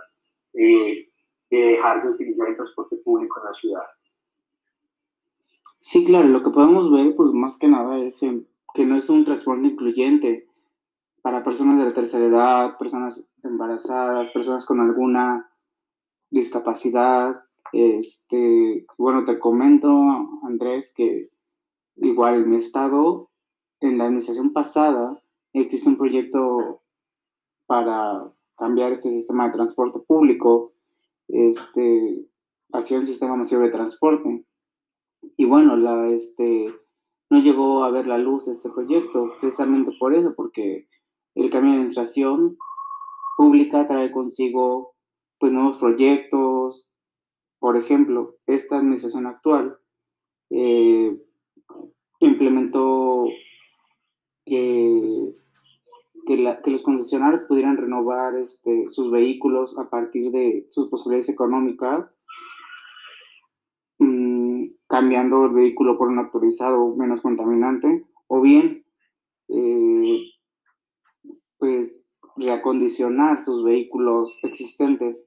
eh, 0.56 1.08
de 1.52 1.58
dejar 1.58 2.02
de 2.02 2.10
utilizar 2.10 2.48
el 2.48 2.56
transporte 2.56 2.96
público 3.06 3.40
en 3.40 3.46
la 3.46 3.54
ciudad. 3.54 3.84
Sí, 5.80 6.04
claro, 6.06 6.28
lo 6.28 6.42
que 6.42 6.50
podemos 6.50 6.92
ver 6.92 7.16
pues 7.16 7.32
más 7.34 7.60
que 7.60 7.68
nada 7.68 8.00
es 8.00 8.24
que 8.74 8.86
no 8.86 8.96
es 8.96 9.10
un 9.10 9.26
transporte 9.26 9.68
incluyente, 9.68 10.50
para 11.22 11.44
personas 11.44 11.78
de 11.78 11.86
la 11.86 11.94
tercera 11.94 12.26
edad, 12.26 12.78
personas 12.78 13.28
embarazadas, 13.44 14.32
personas 14.32 14.66
con 14.66 14.80
alguna 14.80 15.50
discapacidad. 16.30 17.44
Este, 17.72 18.86
bueno, 18.98 19.26
te 19.26 19.38
comento, 19.40 19.92
Andrés, 20.44 20.94
que 20.96 21.30
igual 21.98 22.36
en 22.36 22.50
mi 22.50 22.58
estado, 22.58 23.30
en 23.82 23.98
la 23.98 24.06
administración 24.06 24.54
pasada, 24.54 25.22
existe 25.54 25.90
un 25.90 25.98
proyecto 25.98 26.82
para 27.66 28.32
cambiar 28.58 28.92
este 28.92 29.10
sistema 29.10 29.48
de 29.48 29.54
transporte 29.54 30.00
público 30.00 30.74
este, 31.28 32.26
hacia 32.74 33.00
un 33.00 33.08
sistema 33.08 33.36
masivo 33.36 33.62
de 33.62 33.70
transporte. 33.70 34.46
Y 35.38 35.46
bueno, 35.46 35.76
la, 35.76 36.08
este, 36.10 36.74
no 37.30 37.40
llegó 37.40 37.84
a 37.84 37.92
ver 37.92 38.08
la 38.08 38.18
luz 38.18 38.48
este 38.48 38.70
proyecto, 38.70 39.34
precisamente 39.40 39.92
por 40.00 40.14
eso, 40.14 40.34
porque 40.36 40.88
el 41.36 41.50
cambio 41.50 41.72
de 41.72 41.78
administración 41.78 42.58
pública 43.38 43.88
trae 43.88 44.12
consigo 44.12 44.96
pues 45.40 45.52
nuevos 45.52 45.78
proyectos. 45.78 46.90
Por 47.60 47.78
ejemplo, 47.78 48.36
esta 48.48 48.78
administración 48.78 49.28
actual 49.28 49.78
eh, 50.50 51.16
implementó 52.20 53.26
que, 54.46 55.34
que, 56.26 56.38
los 56.72 56.82
concesionarios 56.82 57.44
pudieran 57.44 57.78
renovar 57.78 58.36
este, 58.36 58.90
sus 58.90 59.12
vehículos 59.12 59.78
a 59.78 59.90
partir 59.90 60.32
de 60.32 60.66
sus 60.70 60.90
posibilidades 60.90 61.30
económicas, 61.30 62.22
cambiando 64.90 65.46
el 65.46 65.52
vehículo 65.52 65.98
por 65.98 66.08
un 66.08 66.20
actualizado 66.20 66.96
menos 66.96 67.22
contaminante, 67.22 68.06
o 68.28 68.42
bien, 68.42 68.84
eh, 69.48 70.24
pues, 71.60 72.06
reacondicionar 72.36 73.44
sus 73.44 73.64
vehículos 73.64 74.40
existentes 74.44 75.26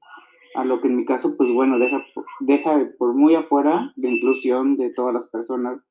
a 0.55 0.65
lo 0.65 0.81
que 0.81 0.87
en 0.87 0.97
mi 0.97 1.05
caso, 1.05 1.35
pues 1.37 1.51
bueno, 1.51 1.79
deja, 1.79 2.03
deja 2.41 2.91
por 2.97 3.13
muy 3.15 3.35
afuera 3.35 3.91
la 3.95 4.09
inclusión 4.09 4.75
de 4.77 4.91
todas 4.91 5.13
las 5.13 5.29
personas 5.29 5.89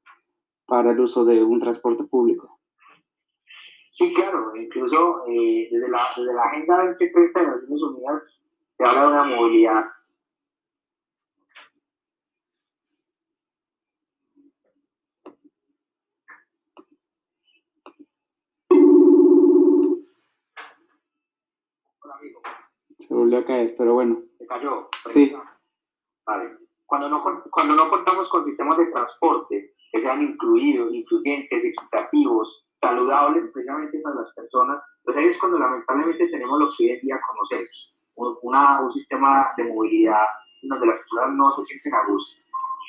para 0.67 0.93
el 0.93 1.01
uso 1.01 1.25
de 1.25 1.43
un 1.43 1.59
transporte 1.59 2.05
público. 2.05 2.61
Sí, 3.93 4.13
claro, 4.15 4.55
incluso 4.57 5.27
eh, 5.29 5.69
desde, 5.71 5.89
la, 5.89 6.01
desde 6.17 6.35
la 6.35 6.45
Agenda 6.45 6.87
2030 6.89 7.41
de 7.41 7.47
Naciones 7.47 7.83
Unidas 7.83 8.23
se 8.77 8.85
habla 8.85 9.03
de 9.03 9.13
una 9.13 9.37
movilidad 9.37 9.85
Se 23.13 23.19
volvió 23.19 23.41
a 23.41 23.45
caer, 23.45 23.75
pero 23.77 23.93
bueno. 23.93 24.23
Se 24.39 24.47
cayó. 24.47 24.89
Sí. 25.13 25.37
Vale. 26.25 26.57
Cuando 26.87 27.11
no, 27.11 27.23
cuando 27.51 27.75
no 27.75 27.91
contamos 27.91 28.27
con 28.31 28.47
sistemas 28.47 28.79
de 28.79 28.87
transporte 28.87 29.75
que 29.91 30.01
sean 30.01 30.23
incluidos, 30.23 30.95
incluyentes, 30.95 31.63
equitativos, 31.63 32.65
saludables 32.81 33.51
precisamente 33.53 33.99
para 33.99 34.15
las 34.15 34.33
personas, 34.33 34.83
pues 35.05 35.15
ahí 35.15 35.27
es 35.27 35.39
cuando 35.39 35.59
lamentablemente 35.59 36.27
tenemos 36.29 36.59
lo 36.59 36.71
que 36.71 36.85
hoy 36.85 36.91
en 36.93 37.01
día 37.03 37.21
conocemos, 37.29 37.95
una, 38.41 38.81
un 38.81 38.93
sistema 38.95 39.51
de 39.59 39.65
movilidad 39.65 40.25
donde 40.63 40.87
las 40.87 40.97
personas 41.01 41.37
no 41.37 41.55
se 41.57 41.67
sienten 41.67 41.95
a 41.95 42.07
gusto. 42.07 42.35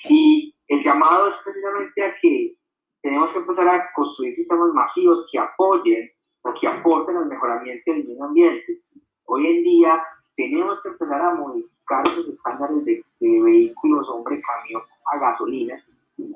Y 0.07 0.55
el 0.69 0.85
llamado 0.85 1.27
es 1.27 1.35
precisamente 1.43 2.01
a 2.01 2.15
que 2.21 2.55
tenemos 3.01 3.29
que 3.31 3.39
empezar 3.39 3.67
a 3.67 3.91
construir 3.93 4.37
sistemas 4.37 4.73
masivos 4.73 5.27
que 5.29 5.37
apoyen 5.37 6.09
o 6.43 6.53
que 6.53 6.65
aporten 6.65 7.17
al 7.17 7.25
mejoramiento 7.25 7.91
del 7.91 8.03
medio 8.05 8.23
ambiente. 8.23 8.79
Hoy 9.25 9.47
en 9.47 9.63
día 9.63 10.03
tenemos 10.35 10.81
que 10.81 10.89
empezar 10.89 11.21
a 11.21 11.35
modificar 11.35 12.07
esos 12.07 12.27
estándares 12.29 12.85
de, 12.85 13.03
vehículos 13.19 14.09
hombre 14.09 14.41
camión 14.41 14.81
a 15.11 15.17
gasolina, 15.17 15.75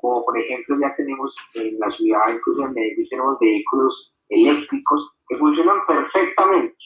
como 0.00 0.24
por 0.24 0.38
ejemplo 0.38 0.78
ya 0.80 0.94
tenemos 0.96 1.34
en 1.54 1.78
la 1.78 1.90
ciudad, 1.90 2.20
incluso 2.32 2.64
en 2.64 2.72
Medellín, 2.72 3.08
tenemos 3.08 3.38
vehículos 3.38 4.14
eléctricos 4.28 5.12
que 5.28 5.36
funcionan 5.36 5.78
perfectamente 5.86 6.76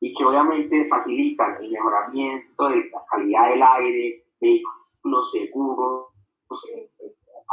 y 0.00 0.14
que 0.14 0.24
obviamente 0.24 0.88
facilitan 0.88 1.56
el 1.62 1.70
mejoramiento 1.70 2.68
de 2.68 2.76
la 2.76 3.04
calidad 3.10 3.50
del 3.50 3.62
aire, 3.62 4.24
vehículos 4.40 5.30
seguros 5.32 6.06
pues, 6.48 6.60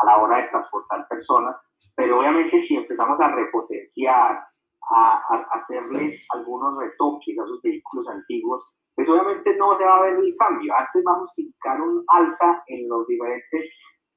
a 0.02 0.06
la 0.06 0.18
hora 0.18 0.38
de 0.38 0.50
transportar 0.50 1.08
personas, 1.08 1.56
pero 1.96 2.20
obviamente 2.20 2.64
si 2.66 2.76
empezamos 2.76 3.20
a 3.20 3.30
repotenciar 3.30 4.51
a, 4.94 5.22
hacerle 5.52 6.20
algunos 6.30 6.78
retoques 6.78 7.38
a 7.38 7.44
esos 7.44 7.62
vehículos 7.62 8.08
antiguos, 8.08 8.64
pues 8.96 9.08
obviamente 9.10 9.56
no 9.58 9.78
se 9.78 9.84
va 9.84 9.98
a 9.98 10.02
ver 10.04 10.20
el 10.20 10.36
cambio. 10.38 10.74
Antes 10.76 11.04
vamos 11.04 11.30
a 11.30 11.42
indicar 11.42 11.82
un 11.82 12.04
alza 12.08 12.64
en 12.68 12.90
los 12.90 13.08
diferentes 13.08 13.70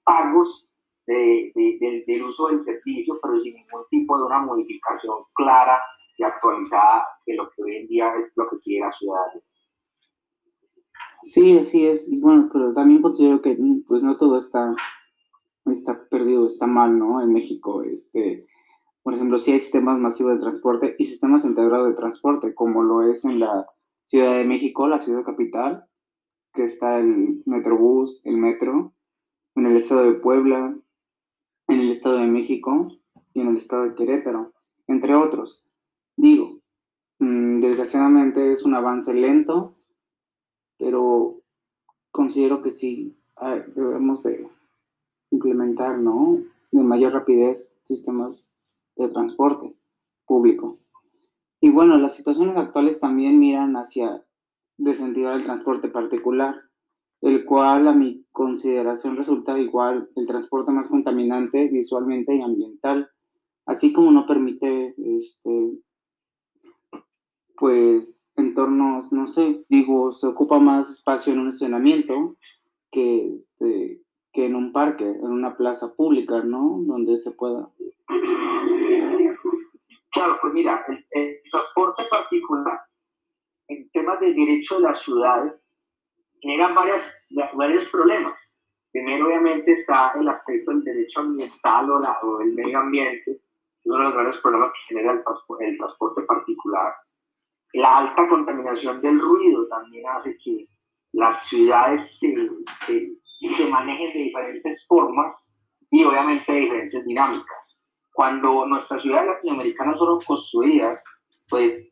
pagos 0.04 0.68
de, 1.06 1.52
del 2.06 2.22
uso 2.22 2.48
del 2.48 2.64
servicio, 2.64 3.16
pero 3.22 3.40
sin 3.40 3.54
ningún 3.54 3.82
tipo 3.90 4.16
de 4.16 4.24
una 4.24 4.40
modificación 4.40 5.16
clara 5.34 5.80
y 6.16 6.22
actualizada 6.22 7.06
de 7.26 7.34
lo 7.34 7.50
que 7.50 7.62
hoy 7.62 7.76
en 7.76 7.86
día 7.88 8.14
es 8.16 8.32
lo 8.36 8.48
que 8.48 8.58
quiere 8.60 8.86
la 8.86 8.92
ciudadanía. 8.92 9.42
Sí, 11.22 11.58
así 11.58 11.86
es. 11.86 12.08
bueno, 12.20 12.50
pero 12.52 12.74
también 12.74 13.00
considero 13.00 13.40
que 13.40 13.56
pues 13.86 14.02
no 14.02 14.16
todo 14.16 14.38
está, 14.38 14.74
está 15.66 16.06
perdido, 16.08 16.46
está 16.46 16.66
mal, 16.66 16.98
¿no? 16.98 17.22
En 17.22 17.32
México, 17.32 17.82
este, 17.82 18.46
por 19.04 19.12
ejemplo, 19.12 19.36
si 19.36 19.52
hay 19.52 19.60
sistemas 19.60 19.98
masivos 19.98 20.32
de 20.32 20.40
transporte 20.40 20.96
y 20.98 21.04
sistemas 21.04 21.44
integrados 21.44 21.90
de 21.90 21.94
transporte, 21.94 22.54
como 22.54 22.82
lo 22.82 23.02
es 23.02 23.26
en 23.26 23.38
la 23.38 23.66
Ciudad 24.06 24.32
de 24.32 24.44
México, 24.44 24.88
la 24.88 24.98
ciudad 24.98 25.22
capital, 25.24 25.84
que 26.54 26.64
está 26.64 26.98
el 26.98 27.42
Metrobús, 27.44 28.22
el 28.24 28.38
metro, 28.38 28.94
en 29.56 29.66
el 29.66 29.76
estado 29.76 30.04
de 30.04 30.14
Puebla, 30.14 30.74
en 31.68 31.80
el 31.80 31.90
estado 31.90 32.16
de 32.16 32.26
México 32.26 32.88
y 33.34 33.42
en 33.42 33.48
el 33.48 33.58
estado 33.58 33.82
de 33.82 33.94
Querétaro, 33.94 34.54
entre 34.86 35.14
otros. 35.14 35.62
Digo, 36.16 36.60
mm, 37.18 37.60
desgraciadamente 37.60 38.52
es 38.52 38.64
un 38.64 38.74
avance 38.74 39.12
lento, 39.12 39.74
pero 40.78 41.42
considero 42.10 42.62
que 42.62 42.70
sí 42.70 43.18
debemos 43.74 44.22
de 44.22 44.48
implementar, 45.30 45.98
¿no? 45.98 46.38
De 46.72 46.82
mayor 46.82 47.12
rapidez 47.12 47.80
sistemas 47.82 48.48
de 48.96 49.08
transporte 49.08 49.74
público. 50.26 50.78
Y 51.60 51.70
bueno, 51.70 51.96
las 51.96 52.14
situaciones 52.14 52.56
actuales 52.56 53.00
también 53.00 53.38
miran 53.38 53.74
hacia 53.76 54.24
descentivar 54.76 55.36
el 55.36 55.44
transporte 55.44 55.88
particular, 55.88 56.56
el 57.20 57.44
cual 57.46 57.88
a 57.88 57.94
mi 57.94 58.26
consideración 58.32 59.16
resulta 59.16 59.58
igual 59.58 60.10
el 60.16 60.26
transporte 60.26 60.72
más 60.72 60.88
contaminante 60.88 61.68
visualmente 61.68 62.34
y 62.34 62.42
ambiental, 62.42 63.08
así 63.66 63.92
como 63.92 64.10
no 64.10 64.26
permite, 64.26 64.94
este, 64.98 65.78
pues, 67.56 68.28
entornos, 68.36 69.12
no 69.12 69.26
sé, 69.26 69.64
digo, 69.68 70.10
se 70.10 70.26
ocupa 70.26 70.58
más 70.58 70.90
espacio 70.90 71.32
en 71.32 71.38
un 71.38 71.48
estacionamiento 71.48 72.36
que, 72.90 73.30
este, 73.30 74.02
que 74.34 74.46
en 74.46 74.56
un 74.56 74.72
parque, 74.72 75.04
en 75.04 75.30
una 75.30 75.56
plaza 75.56 75.94
pública, 75.94 76.42
¿no? 76.42 76.80
Donde 76.80 77.16
se 77.16 77.30
pueda 77.30 77.68
Claro, 80.12 80.38
pues 80.40 80.52
mira, 80.52 80.84
el, 81.10 81.40
transporte 81.50 82.04
particular 82.08 82.80
en 83.68 83.90
temas 83.90 84.20
de 84.20 84.32
derecho 84.32 84.76
de 84.76 84.82
las 84.82 85.02
ciudades 85.02 85.54
generan 86.40 86.74
varias, 86.74 87.02
varios 87.54 87.88
problemas. 87.90 88.34
Primero, 88.92 89.26
obviamente, 89.26 89.72
está 89.72 90.12
el 90.14 90.28
aspecto 90.28 90.70
del 90.70 90.84
derecho 90.84 91.20
ambiental 91.20 91.90
o, 91.90 91.98
la, 91.98 92.18
o 92.22 92.40
el 92.40 92.54
medio 92.54 92.78
ambiente, 92.78 93.40
uno 93.84 93.98
de 93.98 94.04
los 94.04 94.14
grandes 94.14 94.40
problemas 94.40 94.70
que 94.72 94.94
genera 94.94 95.12
el, 95.12 95.22
el 95.66 95.78
transporte 95.78 96.22
particular. 96.22 96.94
La 97.72 97.98
alta 97.98 98.28
contaminación 98.28 99.00
del 99.00 99.20
ruido 99.20 99.66
también 99.66 100.06
hace 100.08 100.36
que 100.38 100.68
las 101.12 101.48
ciudades 101.48 102.08
se, 102.20 102.34
se, 102.86 103.16
se 103.40 103.66
manejen 103.66 104.12
de 104.12 104.24
diferentes 104.24 104.86
formas 104.86 105.52
y 105.90 106.04
obviamente 106.04 106.52
de 106.52 106.60
diferentes 106.60 107.04
dinámicas 107.04 107.74
cuando 108.14 108.64
nuestras 108.66 109.02
ciudades 109.02 109.26
latinoamericanas 109.26 109.98
fueron 109.98 110.20
construidas, 110.20 111.02
pues 111.48 111.84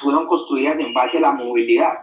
fueron 0.00 0.26
construidas 0.26 0.78
en 0.78 0.94
base 0.94 1.18
a 1.18 1.20
la 1.20 1.32
movilidad. 1.32 1.98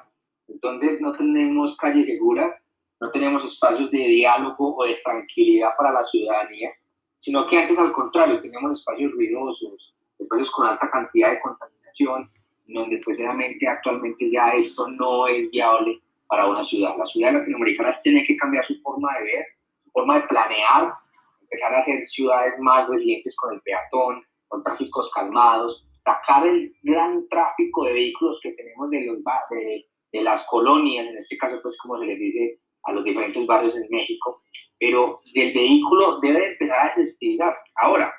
Entonces 0.48 1.02
no 1.02 1.12
tenemos 1.14 1.76
calles 1.78 2.06
seguras, 2.06 2.54
no 3.00 3.10
tenemos 3.12 3.44
espacios 3.44 3.90
de 3.90 3.98
diálogo 3.98 4.78
o 4.78 4.86
de 4.86 5.00
tranquilidad 5.04 5.72
para 5.76 5.92
la 5.92 6.06
ciudadanía, 6.06 6.70
sino 7.16 7.48
que 7.48 7.58
antes 7.58 7.80
al 7.80 7.92
contrario, 7.94 8.40
tenemos 8.42 8.78
espacios 8.78 9.12
ruidosos, 9.14 9.96
espacios 10.20 10.52
con 10.52 10.68
alta 10.68 10.90
cantidad 10.92 11.32
de 11.32 11.42
contaminación, 11.42 12.30
donde 12.68 13.02
pues 13.04 13.18
realmente 13.18 13.68
actualmente 13.68 14.30
ya 14.32 14.52
esto 14.52 14.88
no 14.88 15.26
es 15.26 15.50
viable 15.50 16.00
para 16.32 16.48
una 16.48 16.64
ciudad. 16.64 16.96
Las 16.98 17.12
ciudades 17.12 17.40
latinoamericanas 17.40 18.02
tienen 18.04 18.26
que 18.26 18.38
cambiar 18.38 18.66
su 18.66 18.82
forma 18.82 19.10
de 19.20 19.26
ver, 19.26 19.46
su 19.84 19.92
forma 19.92 20.16
de 20.16 20.28
planear 20.28 20.94
empezar 21.42 21.76
a 21.76 21.82
hacer 21.82 22.08
ciudades 22.08 22.54
más 22.60 22.88
resilientes 22.88 23.36
con 23.36 23.54
el 23.54 23.62
peatón, 23.62 24.24
con 24.48 24.64
tráficos 24.64 25.12
calmados, 25.14 25.86
sacar 26.06 26.48
el 26.48 26.74
gran 26.84 27.28
tráfico 27.28 27.84
de 27.84 27.92
vehículos 27.92 28.40
que 28.42 28.54
tenemos 28.54 28.90
de, 28.90 29.06
los, 29.06 29.18
de, 29.50 29.86
de 30.14 30.22
las 30.22 30.48
colonias, 30.48 31.08
en 31.08 31.18
este 31.18 31.38
caso 31.38 31.60
pues 31.62 31.78
como 31.80 32.00
se 32.00 32.06
les 32.06 32.18
dice 32.18 32.60
a 32.86 32.94
los 32.94 33.04
diferentes 33.04 33.46
barrios 33.46 33.76
en 33.76 33.86
México, 33.90 34.42
pero 34.80 35.20
del 35.34 35.54
vehículo 35.54 36.22
debe 36.22 36.54
empezar 36.54 36.80
a 36.80 36.96
desestigar. 36.96 37.58
Ahora, 37.76 38.14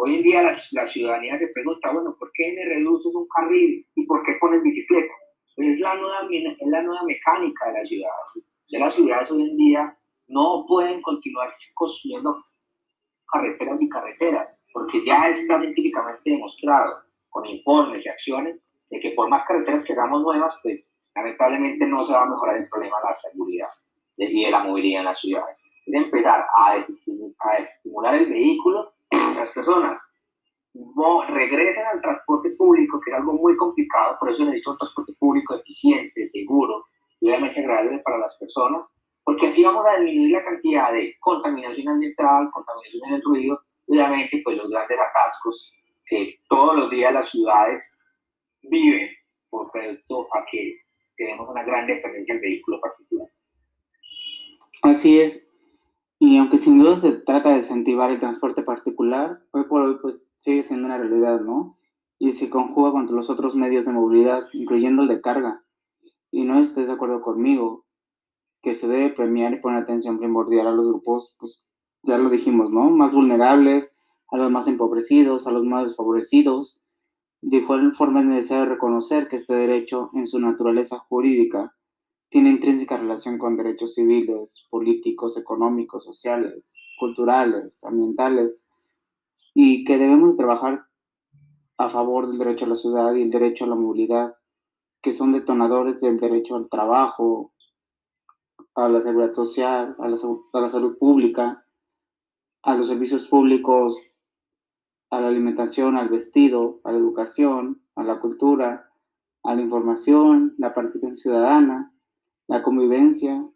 Hoy 0.00 0.14
en 0.14 0.22
día 0.22 0.42
la, 0.42 0.86
ciudadanía 0.86 1.40
se 1.40 1.48
pregunta, 1.48 1.92
bueno, 1.92 2.14
¿por 2.20 2.30
qué 2.32 2.52
me 2.54 2.64
reduces 2.72 3.12
un 3.12 3.26
carril 3.34 3.84
y 3.96 4.06
por 4.06 4.24
qué 4.24 4.34
pones 4.40 4.62
bicicleta? 4.62 5.12
Es 5.58 5.80
la 5.80 5.94
nueva, 5.96 6.20
es 6.30 6.68
la 6.68 6.82
nueva 6.82 7.02
mecánica 7.02 7.66
de 7.66 7.72
la 7.72 7.84
ciudad. 7.84 8.10
De 8.70 8.78
las 8.78 8.94
ciudades 8.94 9.28
hoy 9.32 9.42
en 9.42 9.56
día 9.56 9.98
no 10.28 10.64
pueden 10.68 11.02
continuar 11.02 11.50
construyendo 11.74 12.44
carreteras 13.32 13.82
y 13.82 13.88
carreteras, 13.88 14.48
porque 14.72 15.04
ya 15.04 15.28
está 15.28 15.58
científicamente 15.58 16.30
demostrado 16.30 17.00
con 17.30 17.44
informes 17.44 18.06
y 18.06 18.08
acciones 18.08 18.60
de 18.88 19.00
que 19.00 19.10
por 19.10 19.28
más 19.28 19.44
carreteras 19.46 19.82
que 19.82 19.94
hagamos 19.94 20.22
nuevas, 20.22 20.56
pues 20.62 20.80
lamentablemente 21.16 21.84
no 21.86 22.04
se 22.04 22.12
va 22.12 22.22
a 22.22 22.26
mejorar 22.26 22.58
el 22.58 22.68
problema 22.68 22.96
de 23.02 23.10
la 23.10 23.16
seguridad 23.16 23.68
y 24.16 24.44
de 24.44 24.50
la 24.52 24.62
movilidad 24.62 25.00
en 25.00 25.06
las 25.06 25.20
ciudades. 25.20 25.58
Es 25.86 25.94
empezar 25.94 26.46
a, 26.56 26.70
a 26.70 27.56
estimular 27.56 28.14
el 28.14 28.26
vehículo, 28.26 28.92
las 29.34 29.50
personas 29.50 30.00
no 30.96 31.26
regresen 31.26 31.84
al 31.86 32.00
transporte 32.00 32.50
público, 32.50 33.00
que 33.00 33.10
es 33.10 33.16
algo 33.16 33.32
muy 33.32 33.56
complicado, 33.56 34.16
por 34.20 34.30
eso 34.30 34.44
necesito 34.44 34.72
un 34.72 34.78
transporte 34.78 35.12
público 35.18 35.56
eficiente, 35.56 36.28
seguro 36.28 36.84
y 37.20 37.28
obviamente 37.28 37.60
agradable 37.60 37.98
para 38.04 38.18
las 38.18 38.36
personas, 38.38 38.86
porque 39.24 39.48
así 39.48 39.64
vamos 39.64 39.84
a 39.86 39.98
disminuir 40.00 40.32
la 40.32 40.44
cantidad 40.44 40.92
de 40.92 41.16
contaminación 41.20 41.88
ambiental, 41.88 42.50
contaminación 42.52 43.10
del 43.10 43.22
ruido, 43.22 43.60
y 43.88 43.92
obviamente 43.94 44.40
pues 44.44 44.56
los 44.56 44.70
grandes 44.70 44.98
atascos 44.98 45.72
que 46.06 46.38
todos 46.48 46.76
los 46.76 46.90
días 46.90 47.12
las 47.12 47.28
ciudades 47.28 47.84
viven 48.62 49.08
por 49.50 49.70
producto 49.72 50.26
a 50.34 50.44
que 50.50 50.78
tenemos 51.16 51.48
una 51.48 51.64
gran 51.64 51.86
dependencia 51.86 52.34
del 52.34 52.42
vehículo 52.42 52.80
particular. 52.80 53.28
Así 54.82 55.20
es. 55.20 55.47
Y 56.20 56.36
aunque 56.38 56.56
sin 56.56 56.78
duda 56.78 56.96
se 56.96 57.12
trata 57.12 57.50
de 57.50 57.56
incentivar 57.56 58.10
el 58.10 58.18
transporte 58.18 58.62
particular, 58.62 59.40
hoy 59.52 59.64
por 59.64 59.82
hoy 59.82 59.98
pues 60.02 60.32
sigue 60.36 60.64
siendo 60.64 60.86
una 60.86 60.98
realidad, 60.98 61.40
¿no? 61.40 61.78
Y 62.18 62.32
se 62.32 62.50
conjuga 62.50 62.90
contra 62.90 63.14
los 63.14 63.30
otros 63.30 63.54
medios 63.54 63.84
de 63.84 63.92
movilidad, 63.92 64.48
incluyendo 64.52 65.02
el 65.02 65.08
de 65.08 65.20
carga. 65.20 65.62
Y 66.32 66.44
no 66.44 66.58
estés 66.58 66.88
de 66.88 66.94
acuerdo 66.94 67.22
conmigo, 67.22 67.84
que 68.62 68.74
se 68.74 68.88
debe 68.88 69.10
premiar 69.10 69.52
y 69.52 69.60
poner 69.60 69.82
atención 69.82 70.18
primordial 70.18 70.66
a 70.66 70.72
los 70.72 70.88
grupos, 70.88 71.36
pues 71.38 71.68
ya 72.02 72.18
lo 72.18 72.30
dijimos, 72.30 72.72
¿no? 72.72 72.90
Más 72.90 73.14
vulnerables, 73.14 73.96
a 74.30 74.36
los 74.36 74.50
más 74.50 74.66
empobrecidos, 74.66 75.46
a 75.46 75.52
los 75.52 75.64
más 75.64 75.90
desfavorecidos. 75.90 76.82
De 77.40 77.58
igual 77.58 77.94
forma 77.94 78.20
es 78.20 78.26
necesario 78.26 78.66
reconocer 78.66 79.28
que 79.28 79.36
este 79.36 79.54
derecho, 79.54 80.10
en 80.14 80.26
su 80.26 80.40
naturaleza 80.40 80.98
jurídica, 80.98 81.76
tiene 82.30 82.50
intrínseca 82.50 82.96
relación 82.96 83.38
con 83.38 83.56
derechos 83.56 83.94
civiles, 83.94 84.66
políticos, 84.70 85.36
económicos, 85.36 86.04
sociales, 86.04 86.76
culturales, 86.98 87.82
ambientales, 87.84 88.68
y 89.54 89.84
que 89.84 89.98
debemos 89.98 90.36
trabajar 90.36 90.84
a 91.78 91.88
favor 91.88 92.28
del 92.28 92.38
derecho 92.38 92.64
a 92.64 92.68
la 92.68 92.74
ciudad 92.74 93.14
y 93.14 93.22
el 93.22 93.30
derecho 93.30 93.64
a 93.64 93.68
la 93.68 93.74
movilidad, 93.74 94.36
que 95.00 95.12
son 95.12 95.32
detonadores 95.32 96.00
del 96.00 96.18
derecho 96.18 96.56
al 96.56 96.68
trabajo, 96.68 97.52
a 98.74 98.88
la 98.88 99.00
seguridad 99.00 99.32
social, 99.32 99.96
a 99.98 100.08
la, 100.08 100.16
a 100.52 100.60
la 100.60 100.70
salud 100.70 100.98
pública, 100.98 101.64
a 102.62 102.74
los 102.74 102.88
servicios 102.88 103.26
públicos, 103.28 104.00
a 105.10 105.20
la 105.20 105.28
alimentación, 105.28 105.96
al 105.96 106.08
vestido, 106.08 106.80
a 106.84 106.92
la 106.92 106.98
educación, 106.98 107.82
a 107.94 108.04
la 108.04 108.20
cultura, 108.20 108.90
a 109.42 109.54
la 109.54 109.62
información, 109.62 110.54
la 110.58 110.74
participación 110.74 111.16
ciudadana, 111.16 111.92
la 112.48 112.62
convivencia, 112.62 113.46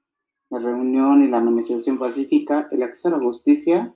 la 0.51 0.59
reunión 0.59 1.25
y 1.25 1.29
la 1.29 1.41
manifestación 1.41 1.99
pacífica, 1.99 2.69
el 2.71 2.83
acceso 2.83 3.09
a 3.09 3.19
la 3.19 3.25
justicia, 3.25 3.95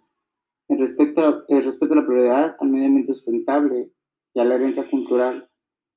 el 0.69 0.79
respeto 0.79 1.21
a, 1.21 1.45
el 1.49 1.65
respeto 1.65 1.93
a 1.93 1.97
la 1.97 2.07
prioridad 2.07 2.57
al 2.59 2.69
medio 2.69 2.87
ambiente 2.87 3.15
sustentable 3.15 3.91
y 4.35 4.41
a 4.41 4.45
la 4.45 4.57
herencia 4.57 4.89
cultural, 4.91 5.49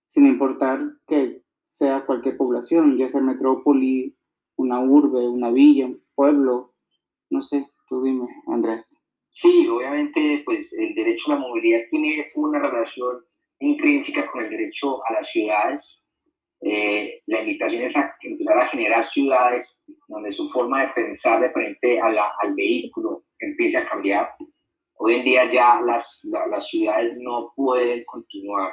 sin 0.06 0.26
importar 0.26 0.82
que 1.08 1.44
sea 1.64 2.06
cualquier 2.06 2.38
población, 2.38 2.98
ya 2.98 3.10
sea 3.10 3.22
metrópoli, 3.22 4.16
una 4.58 4.82
urbe, 4.82 5.28
una 5.28 5.52
villa, 5.52 5.86
un 5.86 6.04
pueblo, 6.14 6.74
no 7.30 7.42
sé, 7.42 7.70
tú 7.88 8.04
dime, 8.04 8.28
Andrés. 8.48 9.02
Sí, 9.32 9.68
obviamente, 9.68 10.42
pues 10.46 10.74
el 10.74 10.94
derecho 10.96 11.32
a 11.32 11.36
la 11.36 11.42
movilidad 11.42 11.82
tiene 11.90 12.30
una 12.36 12.60
relación 12.60 13.24
intrínseca 13.60 14.30
con 14.32 14.44
el 14.44 14.50
derecho 14.50 15.06
a 15.06 15.14
las 15.14 15.32
ciudades. 15.32 16.02
Eh, 16.62 17.19
la 17.30 17.42
invitación 17.42 17.84
es 17.84 17.96
a 17.96 18.16
empezar 18.22 18.58
a 18.58 18.68
generar 18.70 19.08
ciudades 19.10 19.78
donde 20.08 20.32
su 20.32 20.50
forma 20.50 20.82
de 20.82 20.90
pensar 20.94 21.40
de 21.40 21.52
frente 21.52 22.02
a 22.02 22.10
la, 22.10 22.32
al 22.42 22.56
vehículo 22.56 23.24
empiece 23.40 23.78
a 23.78 23.88
cambiar. 23.88 24.34
Hoy 24.96 25.16
en 25.16 25.24
día 25.24 25.52
ya 25.52 25.80
las, 25.82 26.22
las 26.24 26.68
ciudades 26.68 27.16
no 27.20 27.54
pueden 27.56 28.04
continuar 28.06 28.72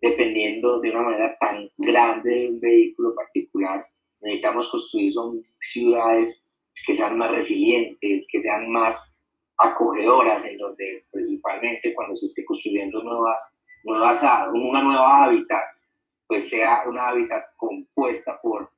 dependiendo 0.00 0.80
de 0.80 0.90
una 0.92 1.02
manera 1.02 1.36
tan 1.38 1.68
grande 1.76 2.30
de 2.30 2.48
un 2.48 2.60
vehículo 2.60 3.14
particular. 3.14 3.86
Necesitamos 4.22 4.70
construir 4.70 5.12
son 5.12 5.42
ciudades 5.60 6.42
que 6.86 6.96
sean 6.96 7.18
más 7.18 7.30
resilientes, 7.32 8.26
que 8.32 8.42
sean 8.42 8.70
más 8.70 9.14
acogedoras, 9.58 10.42
en 10.46 10.56
donde 10.56 11.04
principalmente 11.10 11.92
cuando 11.92 12.16
se 12.16 12.26
esté 12.26 12.46
construyendo 12.46 13.02
nuevas, 13.02 13.42
nuevas, 13.84 14.22
una 14.54 14.82
nueva 14.82 15.24
hábitat, 15.24 15.64
pues 16.30 16.48
sea 16.48 16.84
una 16.86 17.08
hábitat 17.08 17.42
compuesta 17.56 18.38
por 18.40 18.70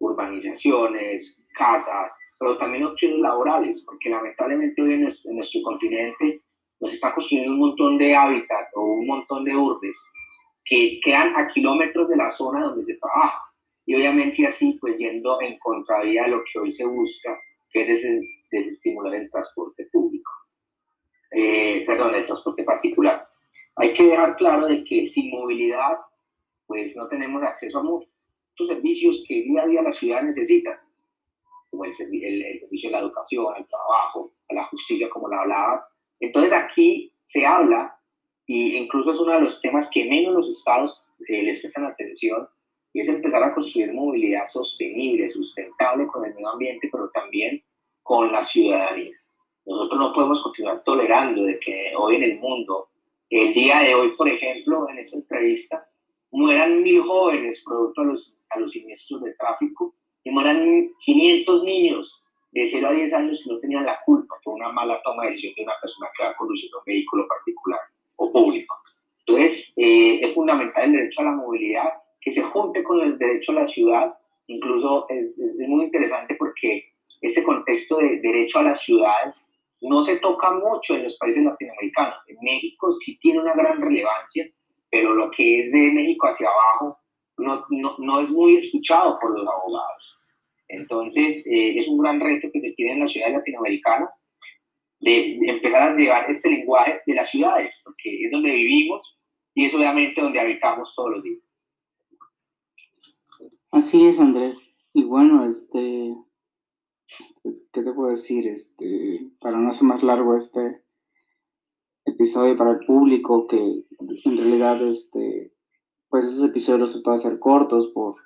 urbanizaciones, 0.00 1.40
casas, 1.56 2.12
pero 2.36 2.58
también 2.58 2.82
opciones 2.82 3.20
laborales, 3.20 3.80
porque 3.86 4.10
lamentablemente 4.10 4.82
hoy 4.82 4.94
en, 4.94 5.02
nuestro 5.02 5.62
continente 5.62 6.42
nos 6.80 6.92
está 6.92 7.14
construyendo 7.14 7.52
un 7.52 7.60
montón 7.60 7.96
de 7.96 8.12
hábitat 8.12 8.66
o 8.74 8.82
un 8.82 9.06
montón 9.06 9.44
de 9.44 9.54
urbes 9.54 9.96
que 10.64 10.98
quedan 11.04 11.36
a 11.36 11.46
kilómetros 11.54 12.08
de 12.08 12.16
la 12.16 12.28
zona 12.32 12.64
donde 12.64 12.84
se 12.84 12.98
trabaja. 12.98 13.40
Y 13.86 13.94
obviamente 13.94 14.44
así, 14.44 14.76
pues 14.80 14.98
yendo 14.98 15.40
en 15.42 15.56
contravía 15.60 16.24
de 16.24 16.30
lo 16.30 16.42
que 16.52 16.58
hoy 16.58 16.72
se 16.72 16.84
busca, 16.84 17.38
que 17.70 17.82
es 17.82 18.02
desestimular 18.50 19.14
el 19.14 19.30
transporte 19.30 19.86
público, 19.92 20.32
eh, 21.30 21.84
perdón, 21.86 22.16
el 22.16 22.26
transporte 22.26 22.64
particular. 22.64 23.28
Hay 23.76 23.94
que 23.94 24.06
dejar 24.06 24.36
claro 24.38 24.66
de 24.66 24.82
que 24.82 25.06
sin 25.06 25.30
movilidad, 25.30 25.98
pues 26.76 26.94
no 26.94 27.08
tenemos 27.08 27.42
acceso 27.42 27.78
a 27.78 27.82
muchos 27.82 28.10
servicios 28.68 29.24
que 29.26 29.44
día 29.44 29.62
a 29.62 29.66
día 29.66 29.80
la 29.80 29.92
ciudad 29.92 30.22
necesita, 30.22 30.78
como 31.70 31.86
el, 31.86 31.92
el, 31.92 32.60
servicio 32.60 32.90
de 32.90 32.92
la 32.92 32.98
educación, 32.98 33.54
el 33.56 33.66
trabajo, 33.66 34.30
la 34.50 34.64
justicia, 34.64 35.08
como 35.08 35.28
la 35.28 35.40
hablabas. 35.40 35.88
Entonces 36.20 36.52
aquí 36.52 37.10
se 37.28 37.46
habla, 37.46 37.98
y 38.46 38.76
incluso 38.76 39.12
es 39.12 39.20
uno 39.20 39.32
de 39.32 39.40
los 39.40 39.58
temas 39.62 39.88
que 39.90 40.04
menos 40.04 40.34
los 40.34 40.50
estados 40.50 41.02
eh, 41.28 41.44
les 41.44 41.62
prestan 41.62 41.86
atención, 41.86 42.46
y 42.92 43.00
es 43.00 43.08
empezar 43.08 43.42
a 43.42 43.54
construir 43.54 43.94
movilidad 43.94 44.44
sostenible, 44.52 45.30
sustentable 45.30 46.06
con 46.08 46.26
el 46.26 46.34
medio 46.34 46.50
ambiente, 46.50 46.90
pero 46.92 47.08
también 47.08 47.62
con 48.02 48.30
la 48.32 48.44
ciudadanía. 48.44 49.16
Nosotros 49.64 49.98
no 49.98 50.12
podemos 50.12 50.42
continuar 50.42 50.82
tolerando 50.84 51.42
de 51.44 51.58
que 51.58 51.94
hoy 51.96 52.16
en 52.16 52.22
el 52.22 52.38
mundo, 52.38 52.88
el 53.30 53.54
día 53.54 53.78
de 53.78 53.94
hoy, 53.94 54.10
por 54.10 54.28
ejemplo, 54.28 54.90
en 54.90 54.98
esta 54.98 55.16
entrevista, 55.16 55.88
mueran 56.36 56.82
mil 56.82 57.02
jóvenes 57.02 57.62
producto 57.64 58.02
a 58.02 58.04
los, 58.04 58.34
a 58.50 58.58
los 58.58 58.70
siniestros 58.70 59.22
de 59.22 59.32
tráfico 59.34 59.94
y 60.22 60.30
mueran 60.30 60.90
500 61.00 61.64
niños 61.64 62.22
de 62.52 62.68
0 62.70 62.88
a 62.88 62.92
10 62.92 63.12
años 63.14 63.40
que 63.42 63.52
no 63.52 63.58
tenían 63.58 63.86
la 63.86 63.98
culpa 64.04 64.36
por 64.44 64.54
una 64.54 64.70
mala 64.70 65.00
toma 65.02 65.24
de 65.24 65.30
decisión 65.30 65.54
de 65.56 65.62
una 65.62 65.80
persona 65.80 66.08
que 66.16 66.24
va 66.24 66.36
conduciendo 66.36 66.78
un 66.78 66.84
vehículo 66.84 67.26
particular 67.26 67.80
o 68.16 68.30
público. 68.30 68.76
Entonces, 69.26 69.72
eh, 69.76 70.20
es 70.22 70.34
fundamental 70.34 70.84
el 70.84 70.92
derecho 70.92 71.22
a 71.22 71.24
la 71.24 71.32
movilidad, 71.32 71.90
que 72.20 72.34
se 72.34 72.42
junte 72.42 72.84
con 72.84 73.00
el 73.00 73.18
derecho 73.18 73.52
a 73.52 73.62
la 73.62 73.68
ciudad. 73.68 74.14
Incluso 74.46 75.06
es, 75.08 75.38
es 75.38 75.68
muy 75.68 75.84
interesante 75.86 76.34
porque 76.38 76.84
ese 77.22 77.42
contexto 77.44 77.96
de 77.96 78.20
derecho 78.20 78.58
a 78.58 78.62
las 78.62 78.82
ciudades 78.82 79.34
no 79.80 80.04
se 80.04 80.16
toca 80.16 80.50
mucho 80.52 80.94
en 80.94 81.04
los 81.04 81.16
países 81.16 81.42
latinoamericanos. 81.42 82.18
En 82.26 82.36
México 82.42 82.92
sí 83.04 83.18
tiene 83.20 83.40
una 83.40 83.54
gran 83.54 83.80
relevancia, 83.80 84.46
pero 84.90 85.14
lo 85.14 85.30
que 85.30 85.60
es 85.60 85.72
de 85.72 85.92
México 85.92 86.28
hacia 86.28 86.48
abajo 86.48 86.98
no, 87.38 87.64
no, 87.70 87.96
no 87.98 88.20
es 88.20 88.30
muy 88.30 88.56
escuchado 88.56 89.18
por 89.20 89.38
los 89.38 89.46
abogados. 89.46 90.16
Entonces, 90.68 91.46
eh, 91.46 91.78
es 91.78 91.88
un 91.88 91.98
gran 91.98 92.20
reto 92.20 92.48
que 92.52 92.60
se 92.60 92.72
tiene 92.72 92.92
en 92.92 93.00
las 93.00 93.12
ciudades 93.12 93.36
latinoamericanas 93.36 94.10
de, 95.00 95.38
empezar 95.48 95.82
a 95.82 95.96
llevar 95.96 96.30
este 96.30 96.50
lenguaje 96.50 97.00
de 97.06 97.14
las 97.14 97.30
ciudades, 97.30 97.74
porque 97.84 98.24
es 98.24 98.30
donde 98.30 98.50
vivimos 98.50 99.18
y 99.54 99.66
es 99.66 99.74
obviamente 99.74 100.20
donde 100.20 100.40
habitamos 100.40 100.92
todos 100.94 101.10
los 101.12 101.22
días. 101.22 101.42
Así 103.70 104.06
es, 104.06 104.18
Andrés. 104.18 104.74
Y 104.92 105.04
bueno, 105.04 105.44
este, 105.44 106.14
pues, 107.42 107.68
¿qué 107.72 107.82
te 107.82 107.92
puedo 107.92 108.10
decir? 108.10 108.48
Este, 108.48 109.20
para 109.40 109.58
no 109.58 109.68
hacer 109.68 109.84
más 109.84 110.02
largo 110.02 110.34
este 110.34 110.82
episodio 112.04 112.56
para 112.56 112.72
el 112.72 112.86
público, 112.86 113.46
que 113.46 113.84
en 113.98 114.36
realidad, 114.36 114.86
este, 114.86 115.52
pues 116.08 116.26
esos 116.26 116.48
episodios 116.48 116.92
se 116.92 117.00
pueden 117.00 117.20
hacer 117.20 117.38
cortos 117.38 117.88
por, 117.88 118.16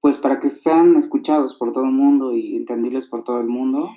pues 0.00 0.18
para 0.18 0.40
que 0.40 0.50
sean 0.50 0.96
escuchados 0.96 1.56
por 1.56 1.72
todo 1.72 1.84
el 1.84 1.92
mundo 1.92 2.32
y 2.32 2.56
entendibles 2.56 3.08
por 3.08 3.24
todo 3.24 3.40
el 3.40 3.46
mundo, 3.46 3.90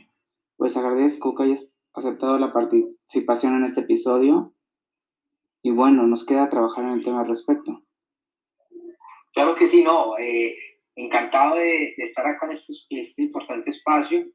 pues 0.55 0.77
agradezco 0.77 1.35
que 1.35 1.43
hayas 1.43 1.77
aceptado 1.93 2.37
la 2.37 2.53
participación 2.53 3.55
en 3.55 3.65
este 3.65 3.81
episodio 3.81 4.53
y 5.63 5.71
bueno, 5.71 6.07
nos 6.07 6.25
queda 6.25 6.49
trabajar 6.49 6.85
en 6.85 6.91
el 6.91 7.03
tema 7.03 7.21
al 7.21 7.27
respecto. 7.27 7.83
Claro 9.33 9.55
que 9.55 9.67
sí, 9.67 9.83
no. 9.83 10.17
Eh, 10.17 10.55
encantado 10.95 11.55
de, 11.55 11.93
estar 11.97 12.25
acá 12.25 12.47
en 12.47 12.53
este, 12.53 12.73
este 12.89 13.21
importante 13.23 13.69
espacio. 13.69 14.25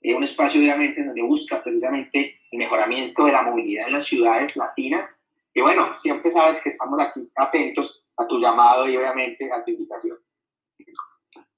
Es 0.00 0.16
un 0.16 0.24
espacio, 0.24 0.60
obviamente, 0.60 1.04
donde 1.04 1.22
busca 1.22 1.62
precisamente 1.62 2.40
el 2.50 2.58
mejoramiento 2.58 3.24
de 3.24 3.32
la 3.32 3.42
movilidad 3.42 3.88
en 3.88 3.94
las 3.94 4.06
ciudades 4.06 4.56
latinas. 4.56 5.08
Y 5.54 5.60
bueno, 5.60 5.98
siempre 6.00 6.32
sabes 6.32 6.60
que 6.62 6.70
estamos 6.70 7.00
aquí 7.00 7.28
atentos 7.36 8.04
a 8.16 8.26
tu 8.26 8.38
llamado 8.38 8.88
y 8.88 8.96
obviamente 8.96 9.50
a 9.52 9.64
tu 9.64 9.72
invitación. 9.72 10.18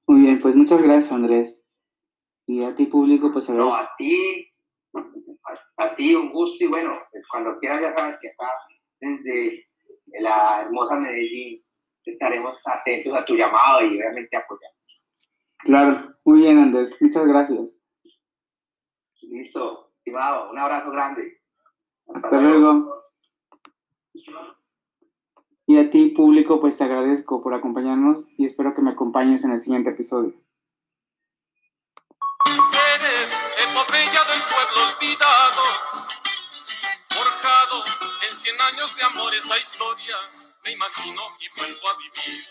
Muy 0.06 0.22
bien, 0.22 0.38
pues 0.40 0.56
muchas 0.56 0.82
gracias, 0.82 1.12
Andrés. 1.12 1.66
Y 2.46 2.62
a 2.64 2.74
ti, 2.74 2.86
público, 2.86 3.32
pues 3.32 3.48
a 3.50 3.54
No, 3.54 3.72
a 3.72 3.90
ti, 3.96 4.48
a, 5.76 5.94
ti 5.94 6.14
un 6.14 6.32
gusto 6.32 6.64
y 6.64 6.66
bueno, 6.66 6.98
pues 7.10 7.26
cuando 7.28 7.58
quieras 7.58 7.80
ya 7.80 7.94
sabes 7.94 8.18
que 8.20 8.28
acá 8.28 8.50
desde 9.00 9.66
la 10.20 10.62
hermosa 10.62 10.96
Medellín 10.96 11.62
estaremos 12.04 12.56
atentos 12.64 13.14
a 13.14 13.24
tu 13.24 13.34
llamado 13.34 13.82
y 13.82 13.96
obviamente 13.96 14.36
apoyamos. 14.36 15.00
Claro, 15.58 15.96
muy 16.24 16.40
bien 16.40 16.58
Andrés, 16.58 16.94
muchas 17.00 17.26
gracias. 17.26 17.81
Listo, 19.30 19.90
estimado, 19.98 20.50
un 20.50 20.58
abrazo 20.58 20.90
grande. 20.90 21.40
Hasta, 22.14 22.40
luego. 22.40 23.02
Y 25.66 25.78
a 25.78 25.90
ti, 25.90 26.08
público, 26.08 26.60
pues 26.60 26.76
te 26.76 26.84
agradezco 26.84 27.42
por 27.42 27.54
acompañarnos 27.54 28.28
y 28.36 28.44
espero 28.44 28.74
que 28.74 28.82
me 28.82 28.90
acompañes 28.90 29.44
en 29.44 29.52
el 29.52 29.58
siguiente 29.58 29.90
episodio. 29.90 30.34
Eres 32.94 33.54
epopeya 33.70 34.20
del 34.24 34.42
pueblo 34.50 34.96
olvidado, 34.96 35.62
forjado 37.08 37.84
en 38.28 38.36
cien 38.36 38.56
años 38.60 38.94
de 38.96 39.02
amor 39.04 39.34
esa 39.34 39.58
historia 39.58 40.16
me 40.64 40.72
imagino 40.72 41.22
y 41.40 41.58
vuelvo 41.58 41.88
a 41.88 41.96
vivir 41.98 42.44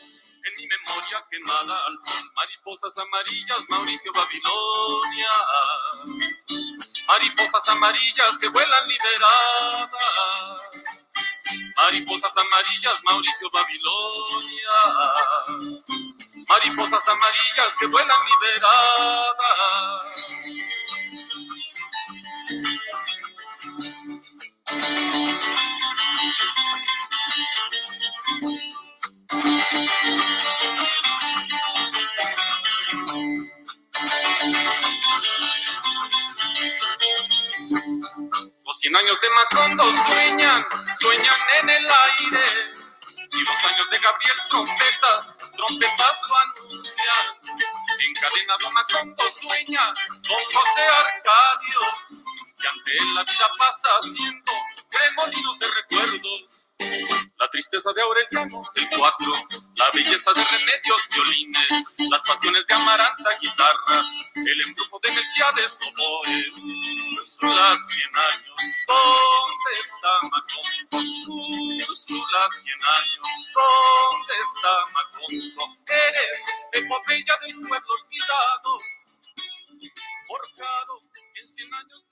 en 0.43 0.51
mi 0.57 0.67
memoria 0.67 1.23
quemada 1.29 1.86
al 1.86 1.97
sol. 2.03 2.29
Mariposas 2.36 2.97
amarillas, 2.97 3.69
Mauricio 3.69 4.12
Babilonia. 4.13 5.29
Mariposas 7.07 7.69
amarillas 7.69 8.37
que 8.39 8.49
vuelan 8.49 8.87
liberadas. 8.87 9.91
Mariposas 11.77 12.37
amarillas, 12.37 12.99
Mauricio 13.03 13.49
Babilonia. 13.51 14.69
Mariposas 16.49 17.07
amarillas 17.07 17.75
que 17.79 17.87
vuelan 17.87 18.19
liberadas. 18.29 20.01
Cien 38.91 38.95
años 38.95 39.21
de 39.21 39.30
Macondo 39.30 39.91
sueñan, 39.91 40.65
sueñan 40.99 41.39
en 41.62 41.69
el 41.69 41.86
aire. 41.86 42.71
Y 43.34 43.39
los 43.39 43.65
años 43.65 43.89
de 43.89 43.99
Gabriel 43.99 44.36
trompetas, 44.49 45.38
trompetas 45.56 46.17
lo 46.27 46.38
anuncian. 46.38 47.25
Encadenado 47.99 48.71
Macondo 48.73 49.23
sueña 49.30 49.93
con 50.27 50.43
José 50.43 50.84
Arcadio. 50.84 51.80
Y 52.58 52.67
ante 52.67 52.91
él 52.97 53.15
la 53.15 53.23
vida 53.23 53.47
pasa 53.58 53.88
haciendo 53.99 54.51
remolinos 54.91 55.60
de 55.60 55.67
recuerdos. 55.67 56.70
La 57.38 57.50
tristeza 57.50 57.91
de 57.94 58.02
Aureliano, 58.02 58.62
el 58.76 58.88
cuatro, 58.98 59.34
la 59.76 59.89
belleza 59.94 60.32
de 60.34 60.44
remedios, 60.44 61.10
violines, 61.13 61.96
las 62.10 62.22
pasiones 62.24 62.65
de 62.67 62.74
Amaranta, 62.74 63.30
guitarras, 63.41 64.32
el 64.36 64.62
embrujo 64.67 65.00
de 65.04 65.12
Melquiades, 65.12 65.80
oboes, 65.82 66.58
Úrsula, 66.62 67.78
cien 67.88 68.10
años, 68.15 68.62
¿dónde 68.88 69.72
está 69.74 70.12
Macondo? 70.30 70.98
Úrsula, 71.89 72.50
cien 72.62 72.82
años, 72.82 73.28
¿dónde 73.54 74.34
está 74.41 74.74
Macondo? 74.94 75.63
Eres 75.88 76.46
epopeya 76.74 77.38
del 77.41 77.56
pueblo 77.67 77.94
olvidado, 78.02 78.78
forjado 80.28 81.00
en 81.36 81.48
cien 81.48 81.74
años. 81.74 82.11